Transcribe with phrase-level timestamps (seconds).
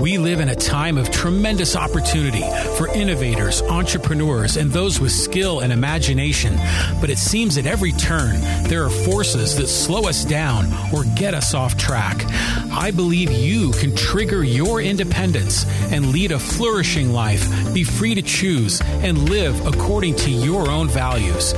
[0.00, 2.42] We live in a time of tremendous opportunity
[2.78, 6.56] for innovators, entrepreneurs, and those with skill and imagination.
[7.02, 11.34] But it seems at every turn, there are forces that slow us down or get
[11.34, 12.24] us off track.
[12.72, 18.22] I believe you can trigger your independence and lead a flourishing life, be free to
[18.22, 21.52] choose, and live according to your own values.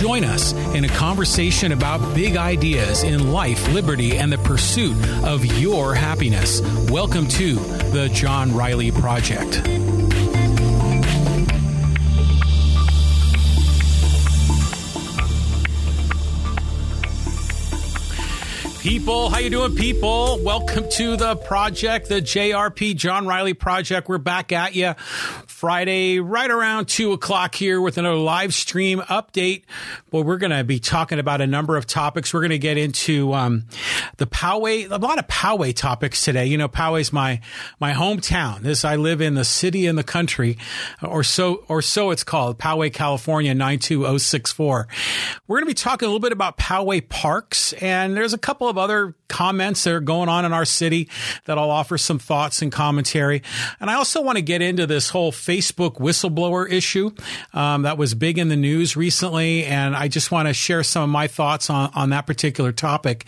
[0.00, 5.44] Join us in a conversation about big ideas in life, liberty, and the pursuit of
[5.44, 6.62] your happiness.
[6.88, 9.62] Welcome to the John Riley Project.
[18.80, 20.40] People, how you doing, people?
[20.42, 24.08] Welcome to the project, the JRP John Riley Project.
[24.08, 24.94] We're back at you
[25.62, 29.62] Friday, right around two o'clock here with another live stream update.
[30.10, 32.34] Well, we're going to be talking about a number of topics.
[32.34, 33.66] We're going to get into um,
[34.16, 36.46] the Poway, a lot of Poway topics today.
[36.46, 37.40] You know, Poway's my
[37.78, 38.62] my hometown.
[38.62, 40.58] This I live in the city in the country,
[41.00, 44.88] or so or so it's called, Poway, California, nine two zero six four.
[45.46, 48.68] We're going to be talking a little bit about Poway parks, and there's a couple
[48.68, 51.08] of other comments that are going on in our city
[51.46, 53.42] that I'll offer some thoughts and commentary.
[53.80, 57.10] And I also want to get into this whole Facebook whistleblower issue
[57.52, 61.02] um, that was big in the news recently, and I just want to share some
[61.02, 63.26] of my thoughts on on that particular topic.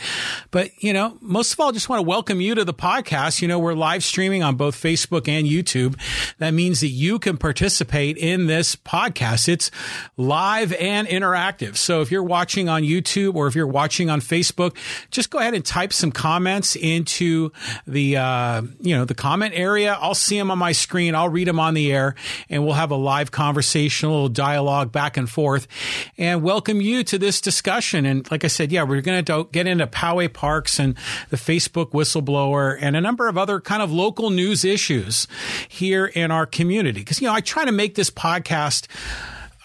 [0.50, 3.42] But you know, most of all, I just want to welcome you to the podcast.
[3.42, 6.00] You know, we're live streaming on both Facebook and YouTube.
[6.38, 9.48] That means that you can participate in this podcast.
[9.48, 9.70] It's
[10.16, 11.76] live and interactive.
[11.76, 14.76] So if you're watching on YouTube or if you're watching on Facebook,
[15.10, 17.52] just go ahead and type some comments into
[17.86, 19.98] the uh, you know the comment area.
[20.00, 21.14] I'll see them on my screen.
[21.14, 22.13] I'll read them on the air
[22.48, 25.66] and we'll have a live conversation, a little dialogue back and forth,
[26.18, 28.06] and welcome you to this discussion.
[28.06, 30.96] And like I said, yeah, we're going to get into Poway Parks and
[31.30, 35.26] the Facebook whistleblower and a number of other kind of local news issues
[35.68, 37.00] here in our community.
[37.00, 38.86] Because, you know, I try to make this podcast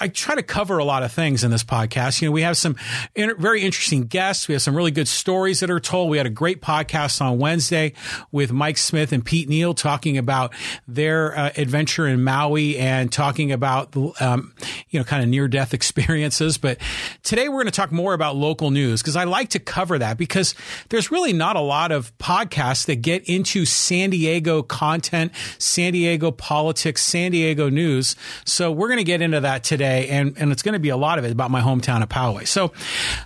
[0.01, 2.21] I try to cover a lot of things in this podcast.
[2.21, 2.77] You know, we have some
[3.15, 4.47] inter- very interesting guests.
[4.47, 6.09] We have some really good stories that are told.
[6.09, 7.93] We had a great podcast on Wednesday
[8.31, 10.53] with Mike Smith and Pete Neal talking about
[10.87, 14.53] their uh, adventure in Maui and talking about, um,
[14.89, 16.57] you know, kind of near death experiences.
[16.57, 16.77] But
[17.23, 20.17] today we're going to talk more about local news because I like to cover that
[20.17, 20.55] because
[20.89, 26.31] there's really not a lot of podcasts that get into San Diego content, San Diego
[26.31, 28.15] politics, San Diego news.
[28.45, 30.89] So we're going to get into that today today, and, and it's going to be
[30.89, 32.47] a lot of it about my hometown of Poway.
[32.47, 32.71] So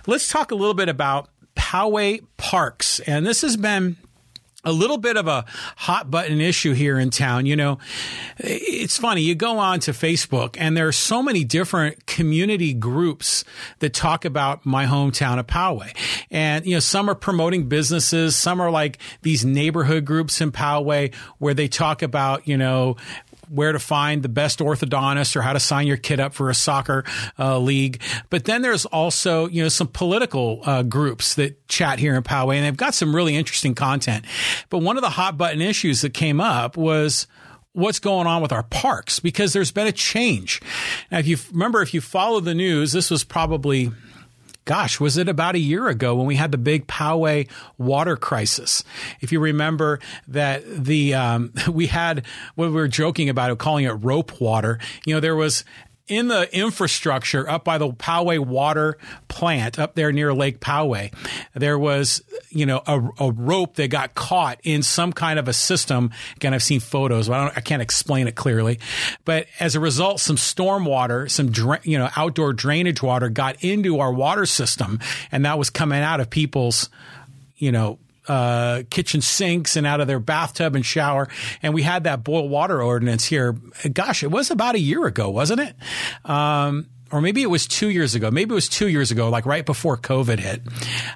[0.06, 3.00] let's talk a little bit about Poway Parks.
[3.00, 3.96] And this has been
[4.66, 5.44] a little bit of a
[5.76, 7.44] hot button issue here in town.
[7.44, 7.78] You know,
[8.38, 9.20] it's funny.
[9.20, 13.44] You go on to Facebook and there are so many different community groups
[13.80, 15.94] that talk about my hometown of Poway.
[16.30, 18.36] And, you know, some are promoting businesses.
[18.36, 22.96] Some are like these neighborhood groups in Poway where they talk about, you know,
[23.50, 26.54] where to find the best orthodontist or how to sign your kid up for a
[26.54, 27.04] soccer
[27.38, 28.00] uh, league.
[28.30, 32.56] But then there's also, you know, some political uh, groups that chat here in Poway,
[32.56, 34.24] and they've got some really interesting content.
[34.70, 37.26] But one of the hot button issues that came up was
[37.72, 40.62] what's going on with our parks because there's been a change.
[41.10, 43.90] Now, if you remember, if you follow the news, this was probably
[44.64, 47.48] gosh, was it about a year ago when we had the big Poway
[47.78, 48.84] water crisis?
[49.20, 52.24] If you remember that the um, we had
[52.56, 54.78] we were joking about it, calling it rope water.
[55.06, 55.64] You know, there was
[56.06, 58.98] in the infrastructure up by the Poway water
[59.28, 61.12] plant up there near Lake Poway,
[61.54, 65.52] there was, you know, a, a, rope that got caught in some kind of a
[65.52, 66.10] system.
[66.36, 68.80] Again, I've seen photos, but I, I can't explain it clearly.
[69.24, 73.64] But as a result, some storm water, some, dra- you know, outdoor drainage water got
[73.64, 75.00] into our water system
[75.32, 76.90] and that was coming out of people's,
[77.56, 77.98] you know,
[78.28, 81.28] uh, kitchen sinks and out of their bathtub and shower.
[81.62, 83.52] And we had that boil water ordinance here.
[83.92, 85.76] Gosh, it was about a year ago, wasn't it?
[86.28, 88.30] Um, or maybe it was two years ago.
[88.32, 90.62] Maybe it was two years ago, like right before COVID hit.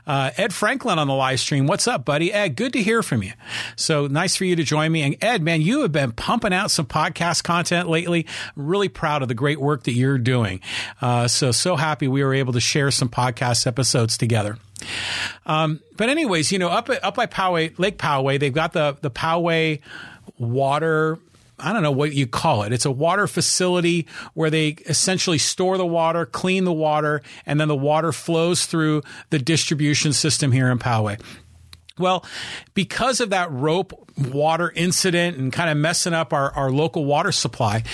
[0.06, 1.66] Uh, Ed Franklin on the live stream.
[1.66, 2.32] What's up, buddy?
[2.32, 3.32] Ed, good to hear from you.
[3.74, 5.02] So nice for you to join me.
[5.02, 8.26] And Ed, man, you have been pumping out some podcast content lately.
[8.54, 10.60] Really proud of the great work that you're doing.
[11.00, 14.56] Uh, so, so happy we were able to share some podcast episodes together.
[15.46, 19.10] Um, but anyways, you know, up up by Poway, Lake Poway, they've got the the
[19.10, 19.80] Poway
[20.38, 21.18] water
[21.60, 22.72] I don't know what you call it.
[22.72, 27.68] It's a water facility where they essentially store the water, clean the water, and then
[27.68, 31.20] the water flows through the distribution system here in Poway.
[31.98, 32.24] Well,
[32.74, 37.32] because of that rope water incident and kind of messing up our, our local water
[37.32, 37.84] supply,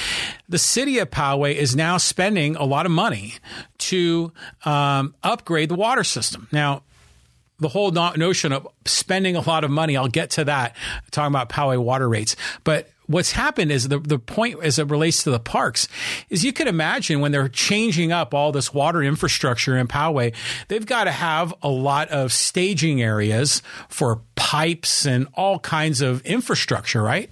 [0.48, 3.34] the city of Poway is now spending a lot of money
[3.78, 4.32] to
[4.64, 6.48] um, upgrade the water system.
[6.52, 6.82] Now,
[7.58, 9.96] the whole notion of spending a lot of money.
[9.96, 10.74] I'll get to that
[11.12, 15.22] talking about Poway water rates, but what's happened is the, the point as it relates
[15.24, 15.88] to the parks
[16.30, 20.34] is you can imagine when they're changing up all this water infrastructure in Poway,
[20.68, 26.20] they've got to have a lot of staging areas for pipes and all kinds of
[26.22, 27.30] infrastructure, right?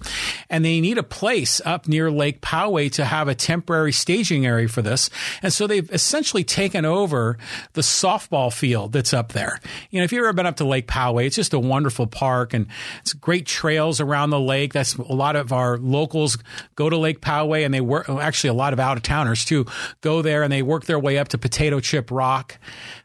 [0.49, 4.67] And they need a place up near Lake Poway to have a temporary staging area
[4.67, 5.09] for this.
[5.41, 7.37] And so they've essentially taken over
[7.73, 9.59] the softball field that's up there.
[9.89, 12.53] You know, if you've ever been up to Lake Poway, it's just a wonderful park
[12.53, 12.67] and
[12.99, 14.73] it's great trails around the lake.
[14.73, 16.37] That's a lot of our locals
[16.75, 19.65] go to Lake Poway and they work, actually a lot of out of towners too,
[20.01, 22.57] go there and they work their way up to Potato Chip Rock.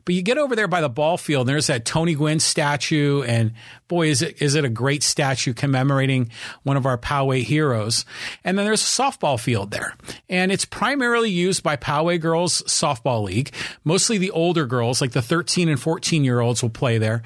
[0.08, 3.20] But you get over there by the ball field, and there's that Tony Gwynn statue,
[3.24, 3.52] and
[3.88, 6.30] boy, is it is it a great statue commemorating
[6.62, 8.06] one of our Poway heroes.
[8.42, 9.94] And then there's a softball field there,
[10.30, 13.52] and it's primarily used by Poway Girls Softball League.
[13.84, 17.22] Mostly the older girls, like the 13 and 14 year olds, will play there.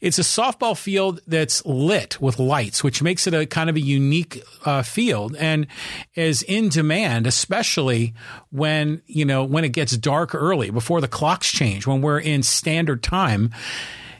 [0.00, 3.80] It's a softball field that's lit with lights, which makes it a kind of a
[3.80, 5.66] unique uh, field and
[6.14, 8.14] is in demand, especially
[8.50, 12.42] when you know when it gets dark early before the clocks change when we're in
[12.42, 13.50] standard time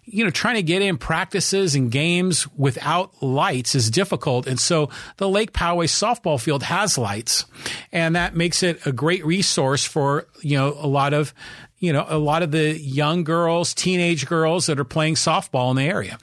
[0.09, 4.47] you know, trying to get in practices and games without lights is difficult.
[4.47, 7.45] And so the Lake Poway softball field has lights
[7.91, 11.35] and that makes it a great resource for, you know, a lot of,
[11.79, 15.77] you know, a lot of the young girls, teenage girls that are playing softball in
[15.77, 16.19] the area.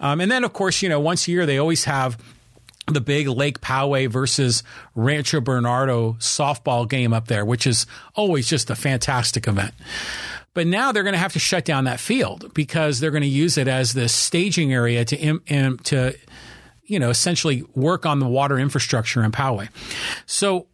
[0.00, 2.18] Um, and then, of course, you know, once a year they always have
[2.86, 4.62] the big Lake Poway versus
[4.94, 9.74] Rancho Bernardo softball game up there, which is always just a fantastic event.
[10.54, 13.28] But now they're going to have to shut down that field because they're going to
[13.28, 15.38] use it as the staging area to
[15.84, 16.16] to
[16.84, 19.68] you know essentially work on the water infrastructure in Poway.
[20.26, 20.66] So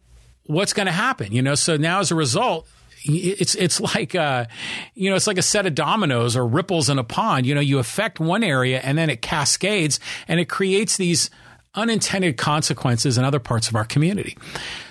[0.45, 1.31] what's going to happen?
[1.31, 2.67] You know, so now as a result,
[3.05, 4.45] it's it's like uh,
[4.93, 7.45] you know it's like a set of dominoes or ripples in a pond.
[7.45, 11.29] You know, you affect one area and then it cascades and it creates these
[11.75, 14.37] unintended consequences in other parts of our community.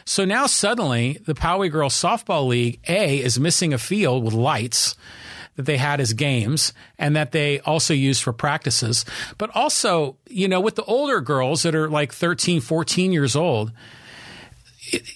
[0.05, 4.94] So now suddenly the Poway Girls Softball League A is missing a field with lights
[5.56, 9.05] that they had as games and that they also used for practices.
[9.38, 13.72] But also, you know, with the older girls that are like 13, 14 years old,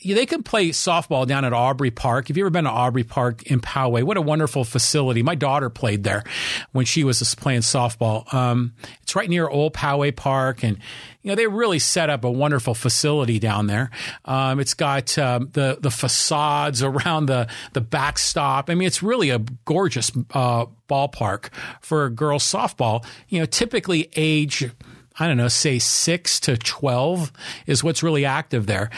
[0.04, 2.28] they can play softball down at Aubrey Park.
[2.28, 4.02] Have you ever been to Aubrey Park in Poway?
[4.02, 5.22] What a wonderful facility.
[5.22, 6.24] My daughter played there
[6.72, 8.32] when she was playing softball.
[8.32, 10.78] Um, it's right near Old Poway Park, and
[11.22, 13.90] you know they really set up a wonderful facility down there.
[14.24, 18.70] Um, it's got um, the the facades around the the backstop.
[18.70, 21.50] I mean, it's really a gorgeous uh, ballpark
[21.80, 23.04] for girls softball.
[23.28, 24.70] You know, typically age
[25.18, 27.32] I don't know, say six to 12
[27.66, 28.90] is what's really active there.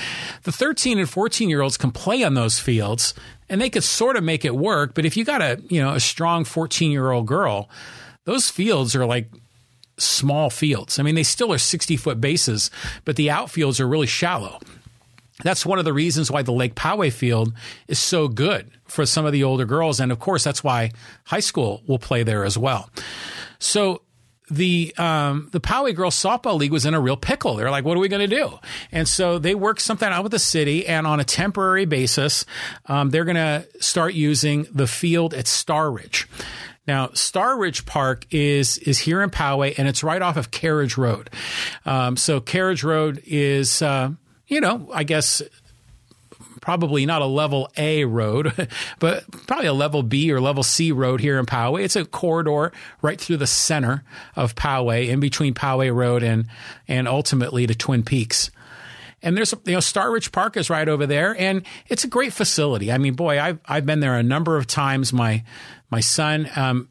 [0.43, 3.15] The 13 and 14 year olds can play on those fields
[3.49, 4.95] and they could sort of make it work.
[4.95, 7.71] But if you got a, you know, a strong 14 year old girl,
[8.25, 9.31] those fields are like
[9.97, 10.99] small fields.
[10.99, 12.71] I mean, they still are 60 foot bases,
[13.05, 14.61] but the outfields are really shallow.
[15.43, 17.55] That's one of the reasons why the Lake Poway field
[17.89, 19.99] is so good for some of the older girls.
[19.99, 20.91] And of course, that's why
[21.25, 22.91] high school will play there as well.
[23.59, 24.03] So
[24.51, 27.57] the um, the Poway Girls Softball League was in a real pickle.
[27.57, 28.59] They're like, "What are we going to do?"
[28.93, 32.45] And so they worked something out with the city, and on a temporary basis,
[32.87, 36.29] um, they're going to start using the field at Star Ridge.
[36.87, 40.97] Now, Star Ridge Park is is here in Poway, and it's right off of Carriage
[40.97, 41.31] Road.
[41.87, 44.11] Um, so Carriage Road is, uh,
[44.49, 45.43] you know, I guess
[46.71, 48.69] probably not a level A road,
[49.01, 51.83] but probably a level B or level C road here in Poway.
[51.83, 52.71] It's a corridor
[53.03, 54.05] right through the center
[54.37, 56.47] of Poway, in between Poway Road and
[56.87, 58.53] and ultimately to Twin Peaks.
[59.21, 62.33] And there's you know Star Ridge Park is right over there, and it's a great
[62.33, 62.93] facility.
[62.93, 65.13] I mean, boy, I've I've been there a number of times.
[65.13, 65.43] My
[65.91, 66.49] my son.
[66.55, 66.89] Um,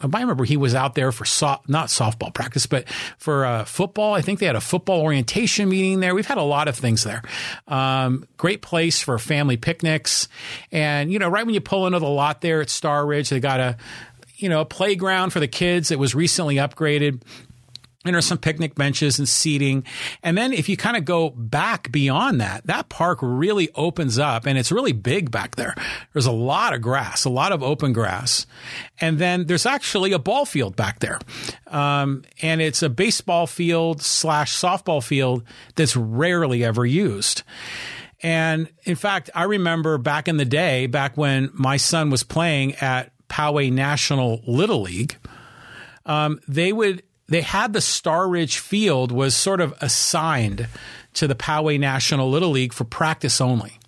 [0.00, 1.24] I remember he was out there for
[1.66, 2.88] not softball practice, but
[3.18, 4.14] for uh, football.
[4.14, 6.14] I think they had a football orientation meeting there.
[6.14, 7.22] We've had a lot of things there.
[7.66, 10.28] Um, great place for family picnics,
[10.70, 13.40] and you know, right when you pull into the lot there at Star Ridge, they
[13.40, 13.76] got a
[14.36, 17.20] you know a playground for the kids that was recently upgraded
[18.08, 19.84] and there's some picnic benches and seating.
[20.22, 24.46] And then if you kind of go back beyond that, that park really opens up
[24.46, 25.74] and it's really big back there.
[26.12, 28.46] There's a lot of grass, a lot of open grass.
[29.00, 31.18] And then there's actually a ball field back there.
[31.66, 35.44] Um, and it's a baseball field slash softball field
[35.76, 37.42] that's rarely ever used.
[38.22, 42.74] And in fact, I remember back in the day, back when my son was playing
[42.76, 45.16] at Poway National Little League,
[46.06, 50.68] um, they would they had the Star Ridge field was sort of assigned
[51.14, 53.78] to the Poway National Little League for practice only.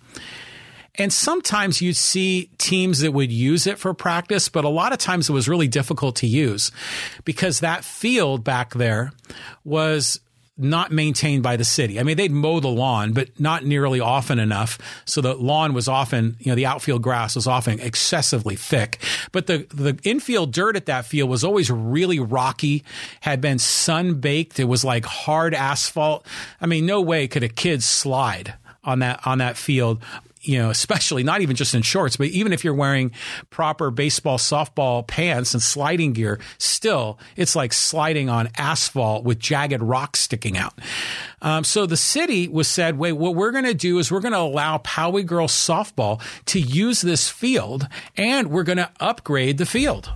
[0.95, 4.99] And sometimes you'd see teams that would use it for practice, but a lot of
[4.99, 6.71] times it was really difficult to use
[7.23, 9.11] because that field back there
[9.63, 10.19] was
[10.61, 11.99] not maintained by the city.
[11.99, 14.77] I mean, they'd mow the lawn, but not nearly often enough.
[15.05, 18.99] So the lawn was often, you know, the outfield grass was often excessively thick.
[19.31, 22.83] But the, the infield dirt at that field was always really rocky,
[23.21, 24.59] had been sun baked.
[24.59, 26.25] It was like hard asphalt.
[26.59, 30.01] I mean, no way could a kid slide on that on that field
[30.41, 33.11] you know, especially not even just in shorts, but even if you're wearing
[33.49, 39.81] proper baseball, softball pants and sliding gear, still it's like sliding on asphalt with jagged
[39.81, 40.73] rocks sticking out.
[41.41, 44.33] Um, so the city was said, wait, what we're going to do is we're going
[44.33, 49.65] to allow Poway girls softball to use this field and we're going to upgrade the
[49.65, 50.11] field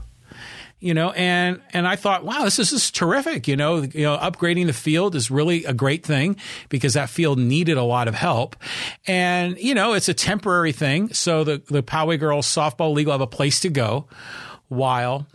[0.80, 3.48] you know, and and I thought, wow, this is, this is terrific.
[3.48, 6.36] You know, you know, upgrading the field is really a great thing
[6.70, 8.56] because that field needed a lot of help,
[9.08, 11.14] and you know, it's a temporary thing.
[11.14, 14.08] So the the Poway girls softball league will have a place to go,
[14.68, 15.26] while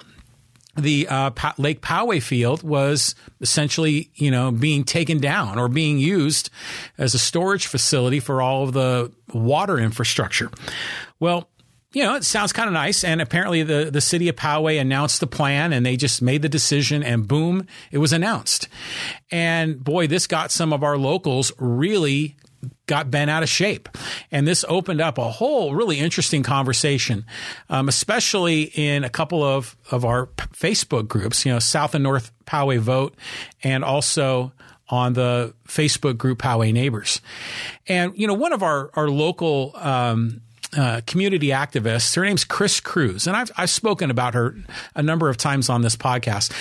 [0.77, 6.51] the uh, Lake Poway field was essentially, you know, being taken down or being used
[6.97, 10.51] as a storage facility for all of the water infrastructure.
[11.19, 11.49] Well,
[11.93, 13.03] you know, it sounds kind of nice.
[13.03, 16.49] And apparently the, the city of Poway announced the plan and they just made the
[16.49, 18.69] decision and boom, it was announced.
[19.31, 22.37] And boy, this got some of our locals really
[22.87, 23.89] got bent out of shape.
[24.31, 27.25] And this opened up a whole really interesting conversation,
[27.69, 32.31] um, especially in a couple of, of our Facebook groups, you know, South and North
[32.47, 33.17] Poway Vote
[33.63, 34.53] and also
[34.89, 37.21] on the Facebook group Poway Neighbors.
[37.87, 40.43] And, you know, one of our, our local, um,
[40.77, 42.15] uh, community activist.
[42.15, 44.57] Her name's Chris Cruz, and I've I've spoken about her
[44.95, 46.53] a number of times on this podcast.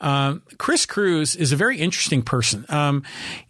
[0.00, 2.64] Um, Chris Cruz is a very interesting person.
[2.68, 3.02] Um,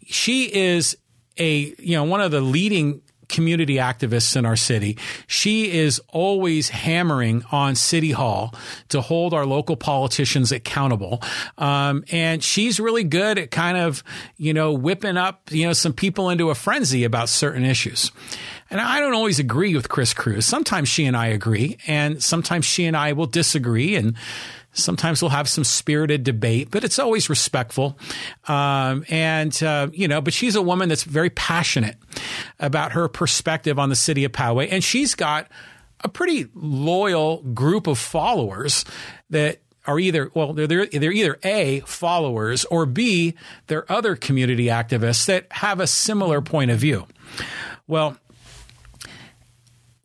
[0.05, 0.97] she is
[1.37, 4.97] a you know one of the leading community activists in our city.
[5.27, 8.53] She is always hammering on City Hall
[8.89, 11.21] to hold our local politicians accountable.
[11.57, 14.03] Um, and she's really good at kind of,
[14.37, 18.11] you know, whipping up, you know, some people into a frenzy about certain issues.
[18.71, 20.45] And I don't always agree with Chris Cruz.
[20.45, 24.15] Sometimes she and I agree, and sometimes she and I will disagree, and
[24.73, 27.97] sometimes we'll have some spirited debate, but it's always respectful.
[28.47, 31.97] Um, and, uh, you know, but she's a woman that's very passionate
[32.59, 35.47] about her perspective on the city of Poway, and she's got
[36.01, 38.85] a pretty loyal group of followers
[39.29, 43.33] that are either well they're, they're, they're either a followers or b
[43.67, 47.07] they're other community activists that have a similar point of view
[47.87, 48.15] well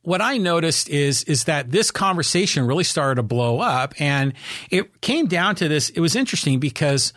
[0.04, 4.34] what I noticed is is that this conversation really started to blow up, and
[4.70, 5.90] it came down to this.
[5.90, 7.12] It was interesting because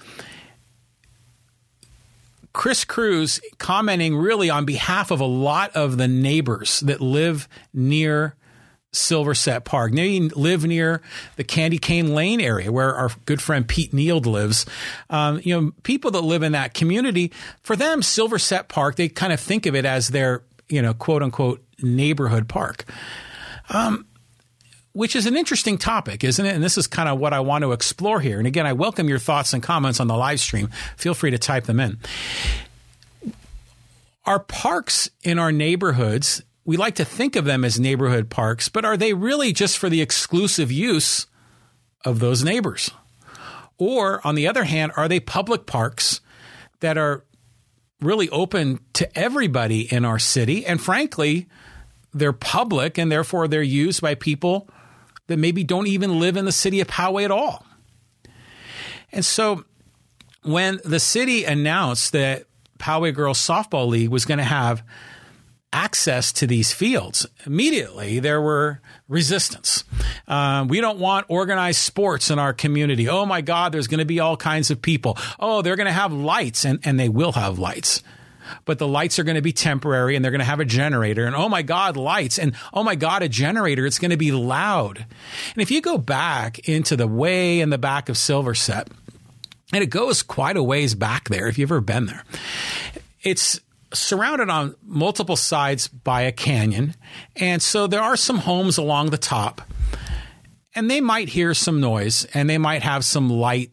[2.54, 8.36] Chris Cruz commenting really on behalf of a lot of the neighbors that live near
[8.94, 9.92] Silverset Park.
[9.92, 11.02] They live near
[11.36, 14.66] the Candy Cane Lane area where our good friend Pete Neild lives.
[15.10, 19.34] Um, you know, people that live in that community, for them, Silverset Park, they kind
[19.34, 22.86] of think of it as their, you know, quote unquote neighborhood park.
[23.70, 24.06] Um,
[24.98, 26.56] which is an interesting topic, isn't it?
[26.56, 28.40] And this is kind of what I want to explore here.
[28.40, 30.70] And again, I welcome your thoughts and comments on the live stream.
[30.96, 32.00] Feel free to type them in.
[34.26, 38.86] Our parks in our neighborhoods, we like to think of them as neighborhood parks, but
[38.86, 41.28] are they really just for the exclusive use
[42.04, 42.90] of those neighbors?
[43.78, 46.22] Or, on the other hand, are they public parks
[46.80, 47.24] that are
[48.02, 50.66] really open to everybody in our city?
[50.66, 51.48] And frankly,
[52.14, 54.70] they're public and therefore they're used by people
[55.28, 57.66] that maybe don't even live in the city of Poway at all.
[59.12, 59.66] And so
[60.44, 62.46] when the city announced that
[62.80, 64.84] Poway Girls Softball League was going to have
[65.74, 69.84] access to these fields, immediately there were resistance.
[70.28, 73.10] Um, we don't want organized sports in our community.
[73.10, 75.18] Oh my God, there's going to be all kinds of people.
[75.40, 78.02] Oh, they're going to have lights, and, and they will have lights
[78.66, 81.26] but the lights are going to be temporary and they're going to have a generator.
[81.26, 82.38] And oh my God, lights.
[82.40, 83.86] And oh my God, a generator.
[83.86, 84.98] It's going to be loud.
[85.54, 88.88] And if you go back into the way in the back of Silverset,
[89.74, 92.24] and it goes quite a ways back there if you've ever been there,
[93.22, 93.60] it's
[93.94, 96.96] surrounded on multiple sides by a canyon.
[97.36, 99.62] And so there are some homes along the top.
[100.76, 103.72] And they might hear some noise and they might have some light,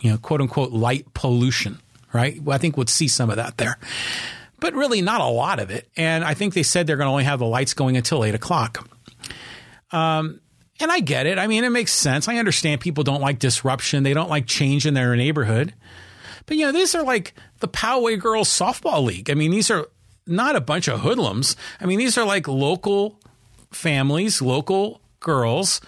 [0.00, 1.80] you know, quote unquote, light pollution
[2.14, 2.40] right?
[2.48, 3.78] I think we'll see some of that there,
[4.60, 5.88] but really not a lot of it.
[5.96, 8.34] And I think they said they're going to only have the lights going until eight
[8.34, 8.88] o'clock.
[9.90, 10.40] Um,
[10.80, 11.38] and I get it.
[11.38, 12.28] I mean, it makes sense.
[12.28, 14.02] I understand people don't like disruption.
[14.02, 15.74] They don't like change in their neighborhood.
[16.46, 19.30] But you know, these are like the Poway Girls Softball League.
[19.30, 19.86] I mean, these are
[20.26, 21.56] not a bunch of hoodlums.
[21.80, 23.20] I mean, these are like local
[23.70, 25.80] families, local girls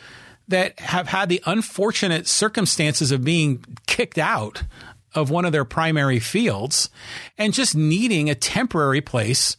[0.48, 4.62] that have had the unfortunate circumstances of being kicked out
[5.16, 6.90] of one of their primary fields
[7.38, 9.56] and just needing a temporary place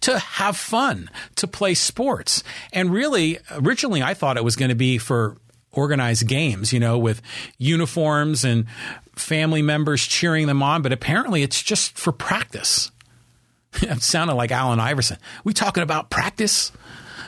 [0.00, 2.44] to have fun, to play sports.
[2.72, 5.38] And really, originally, I thought it was going to be for
[5.72, 7.22] organized games, you know, with
[7.58, 8.66] uniforms and
[9.14, 12.90] family members cheering them on, but apparently it's just for practice.
[13.82, 15.18] it sounded like Allen Iverson.
[15.44, 16.72] We talking about practice?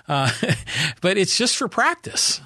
[0.07, 0.31] Uh,
[1.01, 2.41] but it's just for practice.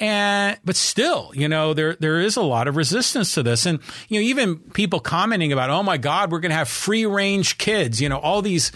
[0.00, 3.78] And but still, you know, there there is a lot of resistance to this, and
[4.08, 7.58] you know, even people commenting about, oh my God, we're going to have free range
[7.58, 8.00] kids.
[8.00, 8.72] You know, all these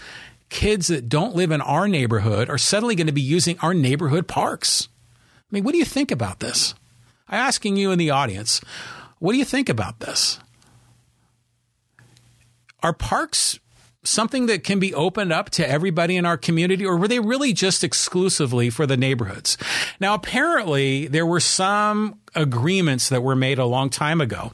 [0.49, 4.27] kids that don't live in our neighborhood are suddenly going to be using our neighborhood
[4.27, 4.87] parks.
[5.51, 6.73] I mean, what do you think about this?
[7.27, 8.61] I'm asking you in the audience,
[9.19, 10.39] what do you think about this?
[12.81, 13.59] Are parks
[14.03, 17.53] something that can be opened up to everybody in our community, or were they really
[17.53, 19.57] just exclusively for the neighborhoods?
[19.99, 24.51] Now, apparently, there were some agreements that were made a long time ago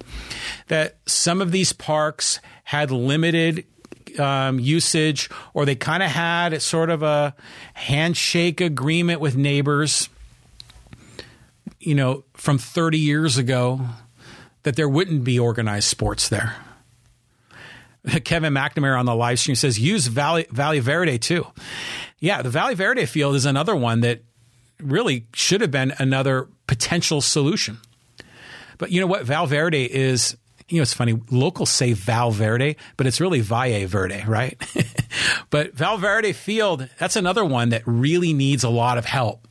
[0.68, 3.66] that some of these parks had limited
[4.20, 7.36] um, usage, or they kind of had sort of a
[7.74, 10.10] handshake agreement with neighbors,
[11.80, 13.82] you know, from 30 years ago,
[14.64, 16.56] that there wouldn't be organized sports there.
[18.24, 21.46] Kevin McNamara on the live stream says use Valley, Valley Verde too.
[22.20, 24.22] Yeah, the Valley Verde field is another one that
[24.80, 27.80] really should have been another potential solution.
[28.78, 29.24] But you know what?
[29.24, 30.36] Val Verde is,
[30.68, 31.20] you know, it's funny.
[31.32, 34.62] Locals say Val Verde, but it's really Valle Verde, right?
[35.50, 39.48] but Val Verde Field, that's another one that really needs a lot of help.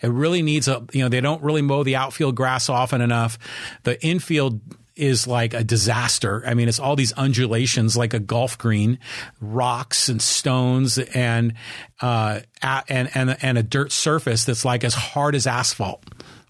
[0.00, 3.38] It really needs a, you know, they don't really mow the outfield grass often enough.
[3.82, 4.60] The infield
[5.00, 6.42] is like a disaster.
[6.46, 8.98] I mean, it's all these undulations like a golf green,
[9.40, 11.54] rocks and stones and
[12.00, 16.04] uh, and and and a dirt surface that's like as hard as asphalt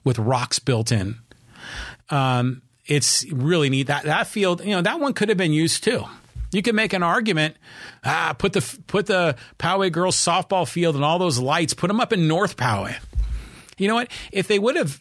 [0.04, 1.16] with rocks built in.
[2.10, 4.64] Um, it's really neat that that field.
[4.64, 6.04] You know, that one could have been used too.
[6.52, 7.56] You could make an argument.
[8.04, 11.74] Ah, put the put the Poway girls softball field and all those lights.
[11.74, 12.96] Put them up in North Poway.
[13.78, 14.10] You know what?
[14.32, 15.00] If they would have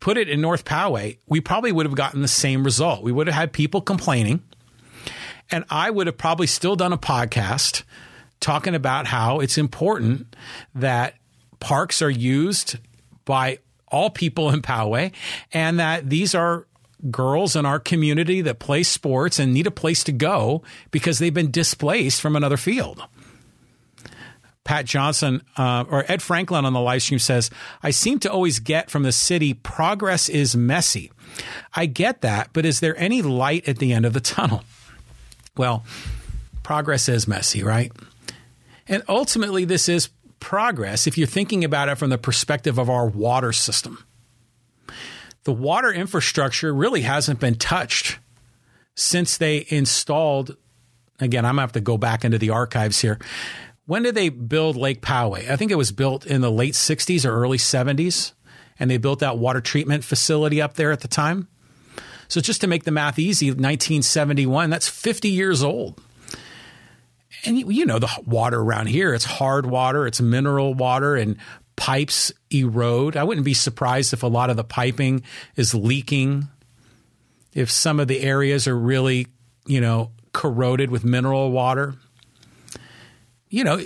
[0.00, 3.02] put it in North Poway, we probably would have gotten the same result.
[3.02, 4.42] We would have had people complaining,
[5.50, 7.84] and I would have probably still done a podcast
[8.40, 10.34] talking about how it's important
[10.74, 11.14] that
[11.60, 12.78] parks are used
[13.24, 13.58] by
[13.88, 15.12] all people in Poway
[15.52, 16.66] and that these are
[17.10, 21.34] girls in our community that play sports and need a place to go because they've
[21.34, 23.02] been displaced from another field.
[24.64, 27.50] Pat Johnson uh, or Ed Franklin on the live stream says,
[27.82, 31.10] I seem to always get from the city progress is messy.
[31.74, 34.64] I get that, but is there any light at the end of the tunnel?
[35.56, 35.84] Well,
[36.62, 37.92] progress is messy, right?
[38.86, 43.06] And ultimately, this is progress if you're thinking about it from the perspective of our
[43.06, 44.04] water system.
[45.44, 48.18] The water infrastructure really hasn't been touched
[48.94, 50.56] since they installed.
[51.18, 53.18] Again, I'm going to have to go back into the archives here
[53.90, 55.50] when did they build Lake Poway?
[55.50, 58.34] I think it was built in the late 60s or early 70s,
[58.78, 61.48] and they built that water treatment facility up there at the time.
[62.28, 66.00] So just to make the math easy, 1971, that's 50 years old.
[67.44, 71.36] And you know the water around here, it's hard water, it's mineral water and
[71.74, 73.16] pipes erode.
[73.16, 75.24] I wouldn't be surprised if a lot of the piping
[75.56, 76.46] is leaking.
[77.54, 79.26] If some of the areas are really,
[79.66, 81.96] you know, corroded with mineral water
[83.50, 83.80] you know,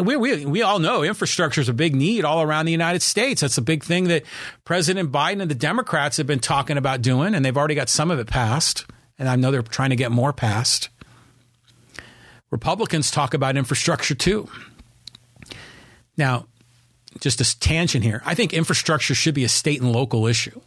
[0.00, 3.40] we, we, we all know infrastructure is a big need all around the United States.
[3.40, 4.22] That's a big thing that
[4.64, 8.12] President Biden and the Democrats have been talking about doing, and they've already got some
[8.12, 8.86] of it passed.
[9.18, 10.88] And I know they're trying to get more passed.
[12.50, 14.48] Republicans talk about infrastructure too.
[16.16, 16.46] Now,
[17.18, 18.22] just a tangent here.
[18.24, 20.60] I think infrastructure should be a state and local issue.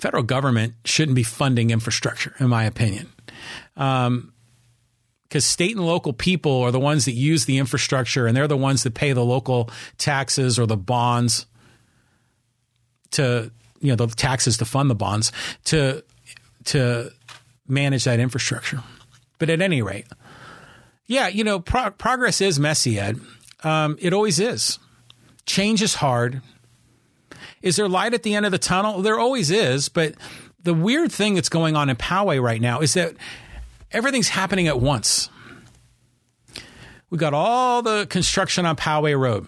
[0.00, 3.12] Federal government shouldn't be funding infrastructure, in my opinion.
[3.76, 4.32] Um,
[5.28, 8.56] because state and local people are the ones that use the infrastructure and they're the
[8.56, 11.46] ones that pay the local taxes or the bonds
[13.10, 15.32] to you know the taxes to fund the bonds
[15.64, 16.04] to
[16.64, 17.10] to
[17.68, 18.82] manage that infrastructure.
[19.38, 20.06] But at any rate
[21.06, 23.20] yeah you know pro- progress is messy ed.
[23.64, 24.78] Um, it always is.
[25.44, 26.42] Change is hard.
[27.62, 29.02] Is there light at the end of the tunnel?
[29.02, 30.14] There always is but
[30.62, 33.14] the weird thing that's going on in poway right now is that
[33.90, 35.30] everything's happening at once.
[37.10, 39.46] We got all the construction on Poway Road.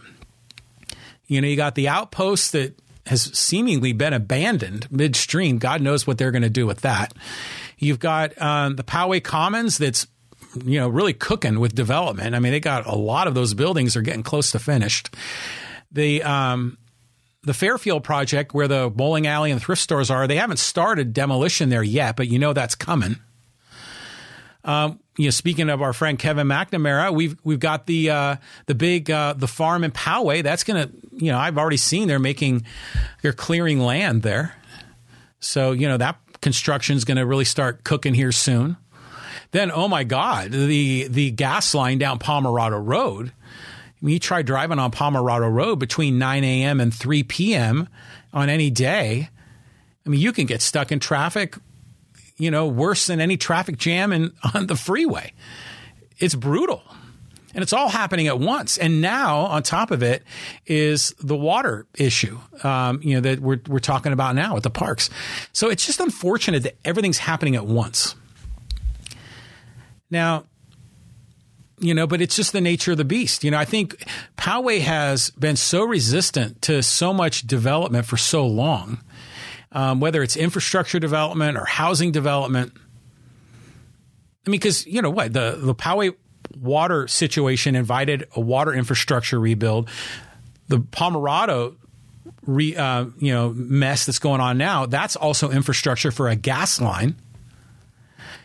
[1.26, 5.58] You know, you got the outpost that has seemingly been abandoned midstream.
[5.58, 7.12] God knows what they're going to do with that.
[7.78, 10.06] You've got um, the Poway Commons that's
[10.64, 12.34] you know, really cooking with development.
[12.34, 15.14] I mean, they got a lot of those buildings are getting close to finished.
[15.92, 16.78] The um,
[17.42, 21.68] the Fairfield project, where the bowling alley and thrift stores are, they haven't started demolition
[21.68, 23.16] there yet, but you know that's coming.
[24.64, 28.74] Um, you know, speaking of our friend Kevin McNamara, we've we've got the uh, the
[28.74, 30.42] big uh, the farm in Poway.
[30.42, 32.64] That's gonna, you know, I've already seen they're making
[33.22, 34.54] they're clearing land there,
[35.40, 38.76] so you know that construction is going to really start cooking here soon.
[39.50, 43.32] Then, oh my God, the the gas line down Pomerado Road.
[44.00, 46.80] I mean, you try driving on Pomerado Road between 9 a.m.
[46.80, 47.88] and 3 p.m.
[48.32, 49.28] on any day.
[50.06, 51.56] I mean, you can get stuck in traffic,
[52.38, 55.32] you know, worse than any traffic jam in, on the freeway.
[56.18, 56.82] It's brutal.
[57.54, 58.76] And it's all happening at once.
[58.78, 60.22] And now, on top of it,
[60.66, 64.70] is the water issue, um, you know, that we're, we're talking about now at the
[64.70, 65.08] parks.
[65.52, 68.14] So it's just unfortunate that everything's happening at once.
[70.10, 70.44] Now,
[71.80, 73.44] you know, but it's just the nature of the beast.
[73.44, 74.04] You know, I think
[74.36, 78.98] Poway has been so resistant to so much development for so long,
[79.72, 82.72] um, whether it's infrastructure development or housing development.
[84.46, 86.14] I mean, because you know what the the Poway
[86.56, 89.88] water situation invited a water infrastructure rebuild.
[90.68, 91.76] The Pomerado
[92.46, 96.80] re, uh, you know mess that's going on now that's also infrastructure for a gas
[96.80, 97.16] line,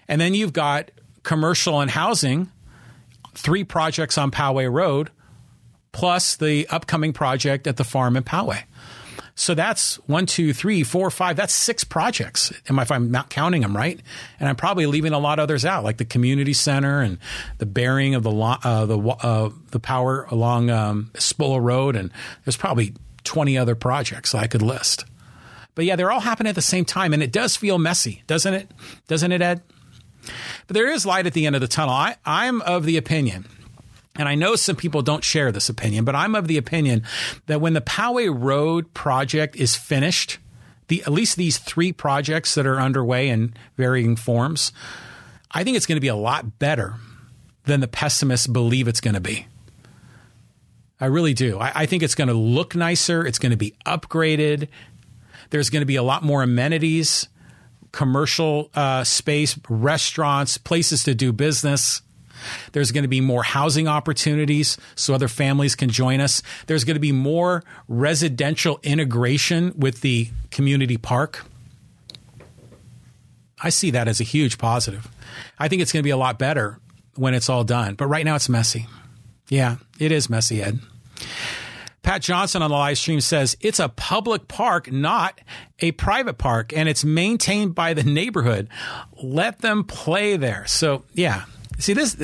[0.07, 0.91] and then you've got
[1.23, 2.51] commercial and housing,
[3.33, 5.09] three projects on Poway Road,
[5.93, 8.63] plus the upcoming project at the farm in Poway.
[9.35, 11.35] So that's one, two, three, four, five.
[11.35, 12.51] That's six projects.
[12.69, 13.99] If I'm not counting them right,
[14.39, 17.17] and I'm probably leaving a lot of others out, like the community center and
[17.57, 22.11] the bearing of the uh, the uh, the power along um, Spola Road, and
[22.45, 22.93] there's probably
[23.23, 25.05] 20 other projects I could list.
[25.75, 28.53] But yeah, they're all happening at the same time, and it does feel messy, doesn't
[28.53, 28.69] it?
[29.07, 29.61] Doesn't it, Ed?
[30.67, 31.93] But there is light at the end of the tunnel.
[31.93, 33.47] I, I'm of the opinion,
[34.15, 37.03] and I know some people don't share this opinion, but I'm of the opinion
[37.47, 40.37] that when the Poway Road project is finished,
[40.87, 44.71] the, at least these three projects that are underway in varying forms,
[45.51, 46.95] I think it's going to be a lot better
[47.65, 49.47] than the pessimists believe it's going to be.
[50.99, 51.57] I really do.
[51.59, 53.25] I, I think it's going to look nicer.
[53.25, 54.67] It's going to be upgraded.
[55.49, 57.27] There's going to be a lot more amenities
[57.93, 62.01] commercial uh, space, restaurants, places to do business.
[62.71, 66.41] There's going to be more housing opportunities so other families can join us.
[66.67, 71.45] There's going to be more residential integration with the community park.
[73.61, 75.07] I see that as a huge positive.
[75.57, 76.79] I think it's going to be a lot better
[77.15, 77.95] when it's all done.
[77.95, 78.87] But right now it's messy.
[79.49, 80.79] Yeah, it is messy, Ed.
[82.01, 85.39] Pat Johnson on the live stream says it's a public park, not
[85.79, 88.67] a private park, and it's maintained by the neighborhood.
[89.21, 90.65] Let them play there.
[90.67, 91.45] So, yeah.
[91.79, 92.15] See this.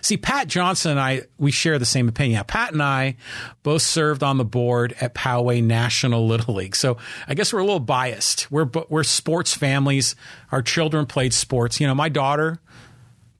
[0.00, 1.22] See Pat Johnson and I.
[1.38, 2.42] We share the same opinion.
[2.44, 3.16] Pat and I
[3.62, 7.64] both served on the board at Poway National Little League, so I guess we're a
[7.64, 8.50] little biased.
[8.50, 10.14] We're we're sports families.
[10.50, 11.80] Our children played sports.
[11.80, 12.60] You know, my daughter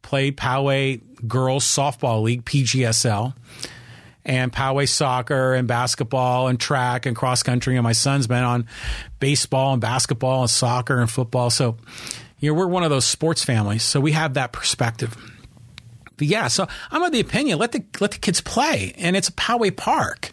[0.02, 3.34] played Poway Girls Softball League (PGSL)
[4.24, 7.76] and Poway soccer and basketball and track and cross country.
[7.76, 8.66] And my son's been on
[9.20, 11.50] baseball and basketball and soccer and football.
[11.50, 11.76] So,
[12.38, 13.82] you know, we're one of those sports families.
[13.82, 15.16] So we have that perspective.
[16.16, 19.28] But yeah, so I'm of the opinion let the let the kids play, and it's
[19.28, 20.32] a Poway Park.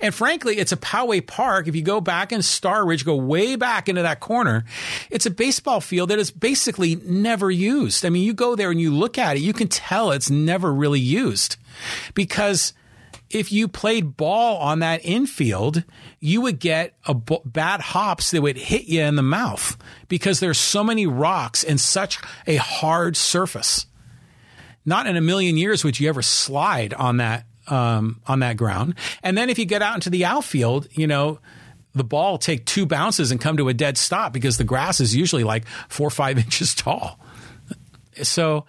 [0.00, 1.66] And frankly, it's a Poway Park.
[1.66, 4.64] If you go back in Star Ridge, go way back into that corner,
[5.10, 8.04] it's a baseball field that is basically never used.
[8.04, 10.72] I mean, you go there and you look at it, you can tell it's never
[10.72, 11.56] really used
[12.14, 12.74] because
[13.30, 15.84] if you played ball on that infield,
[16.20, 19.76] you would get a b- bad hops that would hit you in the mouth
[20.08, 23.86] because there's so many rocks and such a hard surface.
[24.84, 28.96] Not in a million years would you ever slide on that um, on that ground.
[29.22, 31.38] And then if you get out into the outfield, you know
[31.94, 35.14] the ball take two bounces and come to a dead stop because the grass is
[35.14, 37.20] usually like four or five inches tall.
[38.22, 38.66] So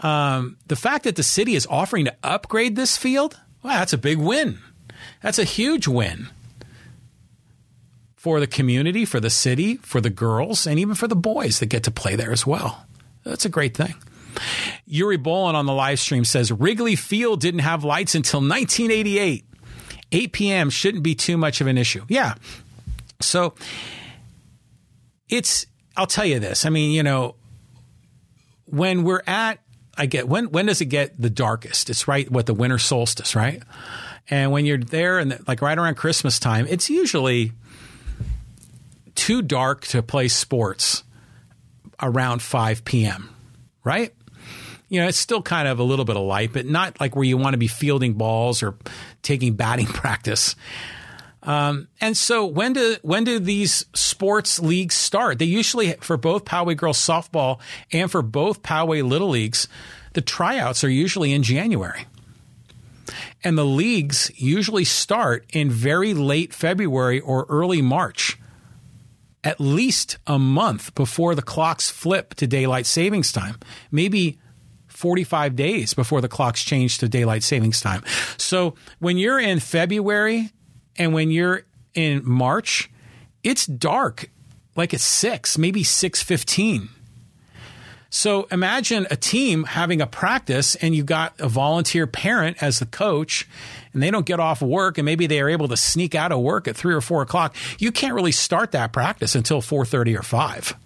[0.00, 3.98] um, the fact that the city is offering to upgrade this field Wow, that's a
[3.98, 4.60] big win.
[5.22, 6.28] That's a huge win
[8.14, 11.66] for the community, for the city, for the girls, and even for the boys that
[11.66, 12.86] get to play there as well.
[13.24, 13.96] That's a great thing.
[14.86, 19.44] Yuri Bolin on the live stream says Wrigley Field didn't have lights until 1988.
[20.12, 20.70] 8 p.m.
[20.70, 22.04] shouldn't be too much of an issue.
[22.08, 22.34] Yeah.
[23.20, 23.54] So
[25.28, 26.64] it's, I'll tell you this.
[26.64, 27.34] I mean, you know,
[28.66, 29.60] when we're at
[29.96, 31.88] I get when when does it get the darkest?
[31.88, 33.62] It's right what the winter solstice, right?
[34.28, 37.52] And when you're there and the, like right around Christmas time, it's usually
[39.14, 41.04] too dark to play sports
[42.02, 43.30] around 5 p.m.
[43.84, 44.12] Right?
[44.88, 47.24] You know, it's still kind of a little bit of light, but not like where
[47.24, 48.76] you want to be fielding balls or
[49.22, 50.54] taking batting practice.
[51.42, 55.38] Um, and so when do when do these sports leagues start?
[55.38, 57.60] They usually for both Poway girls softball
[57.92, 59.68] and for both Poway little leagues,
[60.14, 62.06] the tryouts are usually in January.
[63.44, 68.38] And the leagues usually start in very late February or early March,
[69.44, 73.60] at least a month before the clocks flip to daylight savings time.
[73.92, 74.40] Maybe
[74.96, 78.02] 45 days before the clocks change to daylight savings time.
[78.38, 80.50] So when you're in February
[80.96, 81.62] and when you're
[81.94, 82.90] in March,
[83.42, 84.30] it's dark
[84.74, 86.88] like at 6, maybe 6:15.
[88.08, 92.86] So imagine a team having a practice and you've got a volunteer parent as the
[92.86, 93.46] coach
[93.92, 96.40] and they don't get off work and maybe they are able to sneak out of
[96.40, 97.54] work at three or four o'clock.
[97.78, 100.76] You can't really start that practice until 4.30 or 5.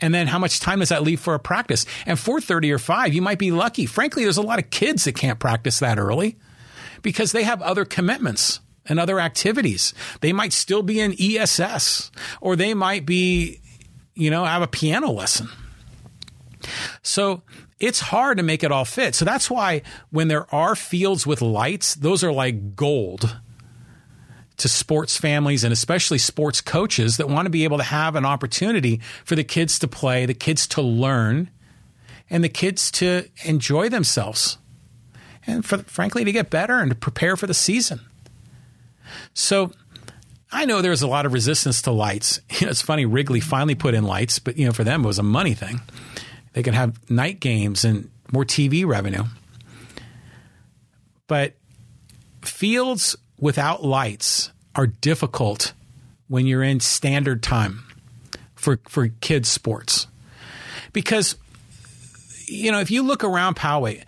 [0.00, 1.86] And then how much time does that leave for a practice?
[2.04, 3.86] And 4.30 or 5, you might be lucky.
[3.86, 6.36] Frankly, there's a lot of kids that can't practice that early
[7.02, 9.94] because they have other commitments and other activities.
[10.20, 13.60] They might still be in ESS or they might be,
[14.14, 15.48] you know, have a piano lesson.
[17.02, 17.42] So
[17.78, 19.14] it's hard to make it all fit.
[19.14, 23.38] So that's why when there are fields with lights, those are like gold
[24.64, 28.24] to sports families and especially sports coaches that want to be able to have an
[28.24, 31.50] opportunity for the kids to play, the kids to learn,
[32.30, 34.56] and the kids to enjoy themselves
[35.46, 38.00] and for, frankly to get better and to prepare for the season.
[39.34, 39.70] So
[40.50, 42.40] I know there's a lot of resistance to lights.
[42.58, 45.06] You know, it's funny Wrigley finally put in lights, but you know for them it
[45.06, 45.82] was a money thing.
[46.54, 49.24] They could have night games and more TV revenue.
[51.26, 51.52] But
[52.40, 55.72] fields without lights are difficult
[56.28, 57.84] when you're in standard time
[58.54, 60.06] for for kids sports.
[60.92, 61.36] Because
[62.46, 64.04] you know, if you look around Poway,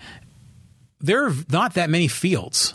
[1.01, 2.75] there are not that many fields.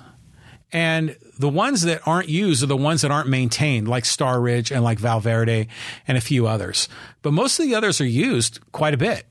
[0.73, 4.71] And the ones that aren't used are the ones that aren't maintained, like Star Ridge
[4.71, 5.67] and like Valverde
[6.07, 6.87] and a few others.
[7.21, 9.25] But most of the others are used quite a bit.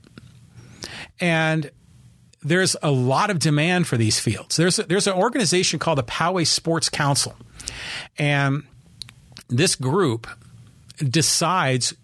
[1.19, 1.71] And
[2.43, 4.57] there's a lot of demand for these fields.
[4.57, 7.35] There's a, there's an organization called the Poway Sports Council,
[8.19, 8.65] and
[9.49, 10.27] this group
[10.99, 11.95] decides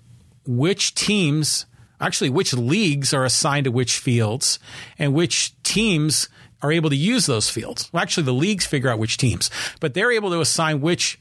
[0.47, 1.67] which teams,
[2.01, 4.59] actually which leagues are assigned to which fields,
[4.99, 6.29] and which teams
[6.63, 7.91] are able to use those fields.
[7.93, 9.51] Well, actually, the leagues figure out which teams,
[9.81, 11.19] but they're able to assign which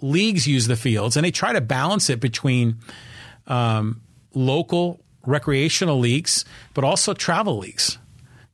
[0.00, 2.76] leagues use the fields, and they try to balance it between
[3.46, 4.02] um,
[4.34, 7.98] local recreational leagues, but also travel leagues.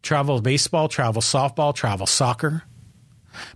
[0.02, 2.62] Travel baseball, travel softball, travel soccer.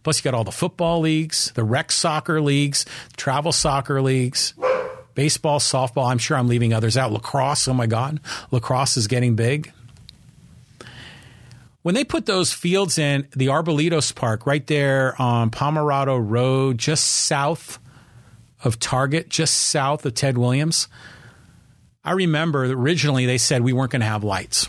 [0.03, 2.85] Plus, you got all the football leagues, the rec soccer leagues,
[3.17, 4.55] travel soccer leagues,
[5.15, 6.11] baseball, softball.
[6.11, 7.13] I'm sure I'm leaving others out.
[7.13, 9.73] Lacrosse, oh my God, lacrosse is getting big.
[11.83, 17.05] When they put those fields in the Arbolitos Park right there on Pomerado Road, just
[17.05, 17.79] south
[18.63, 20.89] of Target, just south of Ted Williams,
[22.03, 24.69] I remember originally they said we weren't going to have lights.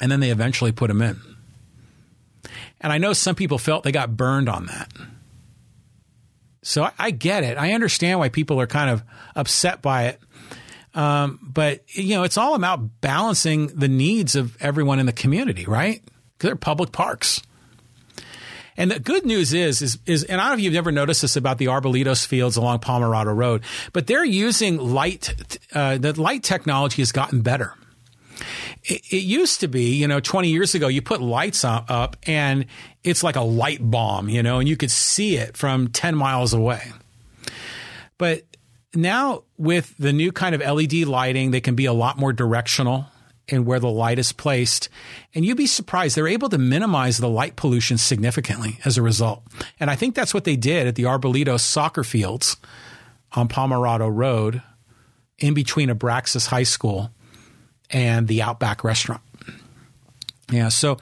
[0.00, 1.20] And then they eventually put them in.
[2.80, 4.92] And I know some people felt they got burned on that.
[6.62, 7.56] So I, I get it.
[7.56, 9.02] I understand why people are kind of
[9.34, 10.20] upset by it.
[10.94, 15.64] Um, but you know, it's all about balancing the needs of everyone in the community,
[15.66, 16.02] right?
[16.36, 17.42] Because they're public parks.
[18.76, 21.22] And the good news is, is, is, and I don't know if you've ever noticed
[21.22, 23.62] this about the Arbolitos fields along Pomerado Road,
[23.92, 27.74] but they're using light, uh, the light technology has gotten better.
[28.84, 32.66] It, it, used to be, you know, 20 years ago, you put lights up and
[33.04, 36.52] it's like a light bomb, you know, and you could see it from 10 miles
[36.52, 36.92] away.
[38.16, 38.44] But
[38.94, 43.06] now with the new kind of LED lighting, they can be a lot more directional
[43.48, 44.88] in where the light is placed.
[45.34, 46.16] And you'd be surprised.
[46.16, 49.42] They're able to minimize the light pollution significantly as a result.
[49.80, 52.56] And I think that's what they did at the Arbolitos soccer fields
[53.32, 54.62] on Pomerado Road
[55.38, 57.10] in between Abraxas High School
[57.90, 59.22] and the Outback restaurant.
[60.50, 60.68] Yeah.
[60.68, 60.98] So